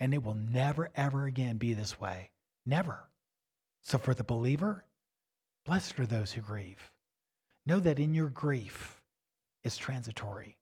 And 0.00 0.12
it 0.12 0.22
will 0.22 0.34
never, 0.34 0.90
ever 0.96 1.26
again 1.26 1.56
be 1.56 1.74
this 1.74 2.00
way. 2.00 2.30
Never. 2.66 2.98
So 3.82 3.98
for 3.98 4.14
the 4.14 4.24
believer, 4.24 4.84
blessed 5.64 5.98
are 6.00 6.06
those 6.06 6.32
who 6.32 6.40
grieve. 6.40 6.90
Know 7.66 7.80
that 7.80 7.98
in 7.98 8.14
your 8.14 8.28
grief 8.28 9.00
is 9.62 9.76
transitory. 9.76 10.58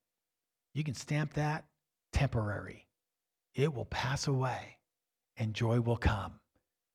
You 0.74 0.84
can 0.84 0.94
stamp 0.94 1.34
that 1.34 1.64
temporary. 2.12 2.86
It 3.54 3.74
will 3.74 3.86
pass 3.86 4.26
away 4.26 4.78
and 5.36 5.54
joy 5.54 5.80
will 5.80 5.96
come 5.96 6.40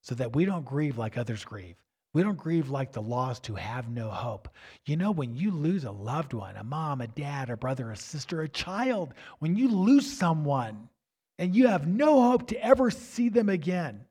so 0.01 0.15
that 0.15 0.35
we 0.35 0.45
don't 0.45 0.65
grieve 0.65 0.97
like 0.97 1.17
others 1.17 1.43
grieve. 1.43 1.75
We 2.13 2.23
don't 2.23 2.37
grieve 2.37 2.69
like 2.69 2.93
the 2.93 3.01
lost 3.01 3.45
who 3.45 3.55
have 3.55 3.89
no 3.89 4.09
hope. 4.09 4.49
You 4.85 4.97
know, 4.97 5.11
when 5.11 5.35
you 5.35 5.51
lose 5.51 5.83
a 5.83 5.91
loved 5.91 6.33
one, 6.33 6.55
a 6.55 6.63
mom, 6.63 7.01
a 7.01 7.07
dad, 7.07 7.49
a 7.49 7.57
brother, 7.57 7.91
a 7.91 7.97
sister, 7.97 8.41
a 8.41 8.49
child, 8.49 9.13
when 9.39 9.55
you 9.55 9.67
lose 9.67 10.17
someone 10.17 10.89
and 11.37 11.55
you 11.55 11.67
have 11.67 11.85
no 11.85 12.21
hope 12.23 12.47
to 12.47 12.63
ever 12.63 12.89
see 12.89 13.29
them 13.29 13.49
again, 13.49 14.05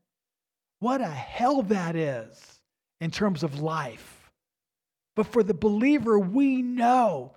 what 0.79 1.01
a 1.01 1.07
hell 1.09 1.63
that 1.63 1.97
is 1.97 2.61
in 3.01 3.11
terms 3.11 3.43
of 3.43 3.61
life. 3.61 4.31
But 5.17 5.27
for 5.27 5.43
the 5.43 5.55
believer, 5.55 6.19
we 6.19 6.63
know 6.63 7.33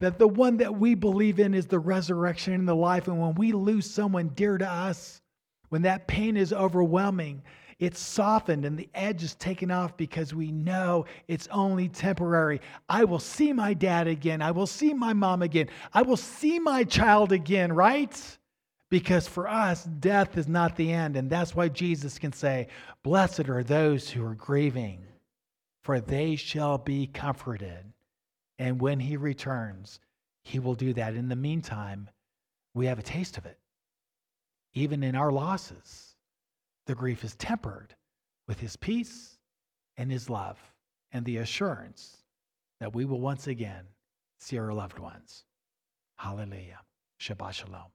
that 0.00 0.18
the 0.18 0.28
one 0.28 0.56
that 0.56 0.78
we 0.78 0.94
believe 0.94 1.38
in 1.38 1.54
is 1.54 1.66
the 1.66 1.78
resurrection 1.78 2.54
and 2.54 2.66
the 2.66 2.74
life. 2.74 3.06
And 3.06 3.20
when 3.20 3.34
we 3.34 3.52
lose 3.52 3.88
someone 3.88 4.28
dear 4.28 4.58
to 4.58 4.68
us, 4.68 5.20
when 5.68 5.82
that 5.82 6.08
pain 6.08 6.36
is 6.36 6.52
overwhelming, 6.52 7.42
it's 7.78 8.00
softened 8.00 8.64
and 8.64 8.78
the 8.78 8.88
edge 8.94 9.22
is 9.22 9.34
taken 9.36 9.70
off 9.70 9.96
because 9.96 10.34
we 10.34 10.52
know 10.52 11.06
it's 11.28 11.48
only 11.50 11.88
temporary. 11.88 12.60
I 12.88 13.04
will 13.04 13.18
see 13.18 13.52
my 13.52 13.72
dad 13.72 14.06
again. 14.06 14.42
I 14.42 14.50
will 14.50 14.66
see 14.66 14.92
my 14.92 15.12
mom 15.12 15.42
again. 15.42 15.68
I 15.94 16.02
will 16.02 16.16
see 16.16 16.58
my 16.58 16.84
child 16.84 17.32
again, 17.32 17.72
right? 17.72 18.38
Because 18.90 19.28
for 19.28 19.48
us, 19.48 19.84
death 19.84 20.36
is 20.36 20.48
not 20.48 20.76
the 20.76 20.92
end. 20.92 21.16
And 21.16 21.30
that's 21.30 21.54
why 21.54 21.68
Jesus 21.68 22.18
can 22.18 22.32
say, 22.32 22.68
Blessed 23.02 23.48
are 23.48 23.62
those 23.62 24.10
who 24.10 24.24
are 24.26 24.34
grieving, 24.34 25.04
for 25.82 26.00
they 26.00 26.36
shall 26.36 26.76
be 26.76 27.06
comforted. 27.06 27.84
And 28.60 28.78
when 28.78 29.00
he 29.00 29.16
returns, 29.16 30.00
he 30.44 30.58
will 30.58 30.74
do 30.74 30.92
that. 30.92 31.14
In 31.14 31.30
the 31.30 31.34
meantime, 31.34 32.10
we 32.74 32.84
have 32.86 32.98
a 32.98 33.02
taste 33.02 33.38
of 33.38 33.46
it. 33.46 33.58
Even 34.74 35.02
in 35.02 35.16
our 35.16 35.32
losses, 35.32 36.14
the 36.86 36.94
grief 36.94 37.24
is 37.24 37.34
tempered 37.36 37.94
with 38.46 38.60
his 38.60 38.76
peace 38.76 39.38
and 39.96 40.12
his 40.12 40.28
love 40.28 40.58
and 41.10 41.24
the 41.24 41.38
assurance 41.38 42.18
that 42.80 42.94
we 42.94 43.06
will 43.06 43.20
once 43.20 43.46
again 43.46 43.86
see 44.40 44.58
our 44.58 44.74
loved 44.74 44.98
ones. 44.98 45.44
Hallelujah. 46.18 46.80
Shabbat 47.18 47.54
Shalom. 47.54 47.90